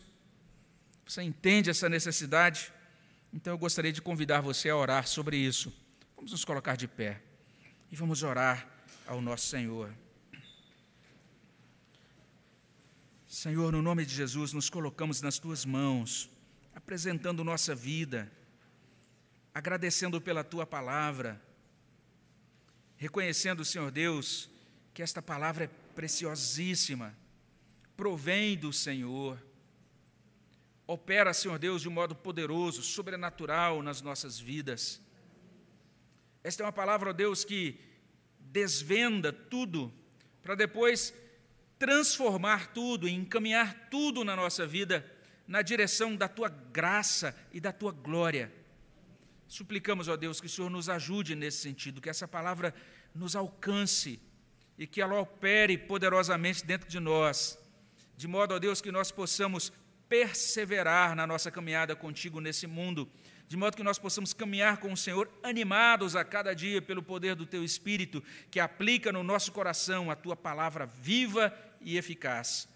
Você 1.05 1.21
entende 1.21 1.69
essa 1.69 1.89
necessidade? 1.89 2.71
Então 3.33 3.51
eu 3.51 3.57
gostaria 3.57 3.91
de 3.91 4.01
convidar 4.01 4.39
você 4.39 4.69
a 4.69 4.77
orar 4.77 5.05
sobre 5.05 5.35
isso. 5.35 5.69
Vamos 6.15 6.31
nos 6.31 6.45
colocar 6.45 6.77
de 6.77 6.87
pé 6.87 7.21
e 7.91 7.95
vamos 7.97 8.23
orar 8.23 8.65
ao 9.05 9.19
nosso 9.19 9.47
Senhor. 9.47 9.93
Senhor, 13.27 13.73
no 13.73 13.81
nome 13.81 14.05
de 14.05 14.15
Jesus, 14.15 14.53
nos 14.53 14.69
colocamos 14.69 15.21
nas 15.21 15.37
tuas 15.37 15.65
mãos, 15.65 16.29
apresentando 16.73 17.43
nossa 17.43 17.75
vida, 17.75 18.31
agradecendo 19.53 20.21
pela 20.21 20.41
tua 20.41 20.65
palavra, 20.65 21.48
reconhecendo, 22.99 23.65
Senhor 23.65 23.89
Deus, 23.89 24.47
que 24.93 25.01
esta 25.01 25.23
palavra 25.23 25.63
é 25.63 25.69
preciosíssima, 25.95 27.17
provém 27.97 28.55
do 28.55 28.71
Senhor 28.71 29.41
opera, 30.89 31.35
Senhor 31.35 31.59
Deus, 31.59 31.83
de 31.83 31.87
um 31.87 31.91
modo 31.91 32.15
poderoso, 32.15 32.81
sobrenatural 32.81 33.83
nas 33.83 34.01
nossas 34.01 34.39
vidas. 34.39 34.99
Esta 36.43 36.63
é 36.63 36.65
uma 36.65 36.71
palavra, 36.71 37.11
ó 37.11 37.13
Deus, 37.13 37.45
que 37.45 37.79
desvenda 38.39 39.31
tudo, 39.31 39.93
para 40.41 40.55
depois 40.55 41.13
transformar 41.77 42.73
tudo 42.73 43.07
e 43.07 43.13
encaminhar 43.13 43.89
tudo 43.91 44.23
na 44.23 44.35
nossa 44.35 44.65
vida 44.65 45.05
na 45.47 45.61
direção 45.61 46.15
da 46.15 46.27
tua 46.27 46.49
graça 46.49 47.35
e 47.53 47.59
da 47.59 47.71
tua 47.71 47.91
glória. 47.91 48.51
Suplicamos, 49.49 50.07
ó 50.07 50.15
Deus, 50.15 50.39
que 50.39 50.45
o 50.45 50.49
Senhor 50.49 50.69
nos 50.69 50.87
ajude 50.89 51.33
nesse 51.33 51.57
sentido, 51.57 51.99
que 51.99 52.09
essa 52.09 52.27
palavra 52.27 52.71
nos 53.15 53.35
alcance 53.35 54.21
e 54.77 54.85
que 54.85 55.01
ela 55.01 55.19
opere 55.19 55.75
poderosamente 55.75 56.63
dentro 56.63 56.87
de 56.87 56.99
nós, 56.99 57.57
de 58.15 58.27
modo, 58.27 58.53
ó 58.53 58.59
Deus, 58.59 58.79
que 58.79 58.91
nós 58.91 59.11
possamos 59.11 59.73
perseverar 60.07 61.15
na 61.15 61.25
nossa 61.25 61.49
caminhada 61.49 61.95
contigo 61.95 62.39
nesse 62.39 62.67
mundo, 62.67 63.09
de 63.47 63.57
modo 63.57 63.75
que 63.75 63.81
nós 63.81 63.97
possamos 63.97 64.33
caminhar 64.33 64.77
com 64.77 64.93
o 64.93 64.97
Senhor 64.97 65.27
animados 65.41 66.15
a 66.15 66.23
cada 66.23 66.53
dia 66.53 66.79
pelo 66.79 67.01
poder 67.01 67.33
do 67.33 67.47
teu 67.47 67.63
Espírito, 67.63 68.23
que 68.51 68.59
aplica 68.59 69.11
no 69.11 69.23
nosso 69.23 69.51
coração 69.51 70.11
a 70.11 70.15
tua 70.15 70.35
palavra 70.35 70.85
viva 70.85 71.51
e 71.81 71.97
eficaz. 71.97 72.69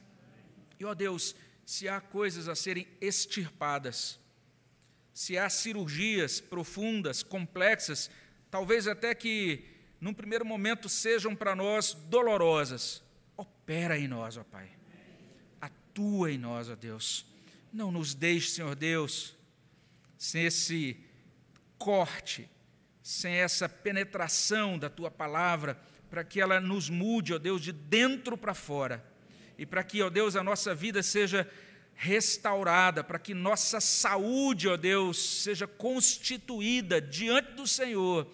E, 0.80 0.86
ó 0.86 0.96
Deus, 0.96 1.36
se 1.64 1.88
há 1.88 2.02
coisas 2.02 2.48
a 2.48 2.56
serem 2.56 2.88
extirpadas, 3.00 4.20
se 5.14 5.38
há 5.38 5.50
cirurgias 5.50 6.42
profundas, 6.42 7.22
complexas, 7.22 8.10
talvez 8.50 8.88
até 8.88 9.14
que 9.14 9.66
num 10.00 10.14
primeiro 10.14 10.46
momento 10.46 10.90
sejam 10.90 11.36
para 11.36 11.56
nós 11.56 11.94
dolorosas, 11.94 13.04
opera 13.38 13.98
em 13.98 14.08
nós, 14.08 14.38
ó 14.38 14.44
Pai 14.44 14.70
atua 15.94 16.32
em 16.32 16.40
nós, 16.40 16.70
ó 16.70 16.76
Deus. 16.76 17.26
Não 17.72 17.92
nos 17.92 18.16
deixe, 18.16 18.50
Senhor 18.50 18.76
Deus, 18.76 19.36
sem 20.18 20.46
esse 20.46 20.98
corte, 21.78 22.50
sem 23.02 23.36
essa 23.36 23.70
penetração 23.70 24.78
da 24.78 24.90
tua 24.90 25.12
palavra, 25.12 25.80
para 26.10 26.24
que 26.24 26.42
ela 26.42 26.60
nos 26.60 26.90
mude, 26.90 27.34
ó 27.34 27.38
Deus, 27.38 27.62
de 27.62 27.72
dentro 27.72 28.36
para 28.36 28.54
fora. 28.54 29.06
E 29.58 29.66
para 29.66 29.84
que, 29.84 30.02
ó 30.02 30.10
Deus, 30.10 30.36
a 30.36 30.44
nossa 30.44 30.74
vida 30.74 31.04
seja 31.04 31.50
restaurada, 32.04 33.02
para 33.02 33.18
que 33.18 33.34
nossa 33.34 33.80
saúde, 33.80 34.68
ó 34.68 34.76
Deus, 34.76 35.18
seja 35.42 35.66
constituída 35.66 37.00
diante 37.00 37.54
do 37.54 37.66
Senhor 37.66 38.28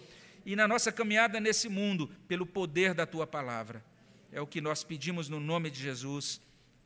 e 0.44 0.56
na 0.56 0.66
nossa 0.66 0.90
caminhada 0.90 1.38
nesse 1.38 1.68
mundo, 1.68 2.10
pelo 2.26 2.44
poder 2.44 2.94
da 2.94 3.06
tua 3.06 3.28
palavra. 3.28 3.84
É 4.32 4.40
o 4.40 4.46
que 4.46 4.60
nós 4.60 4.82
pedimos 4.82 5.28
no 5.28 5.38
nome 5.38 5.70
de 5.70 5.80
Jesus. 5.80 6.40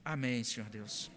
Amém, 0.04 0.44
Senhor 0.44 0.68
Deus. 0.68 1.10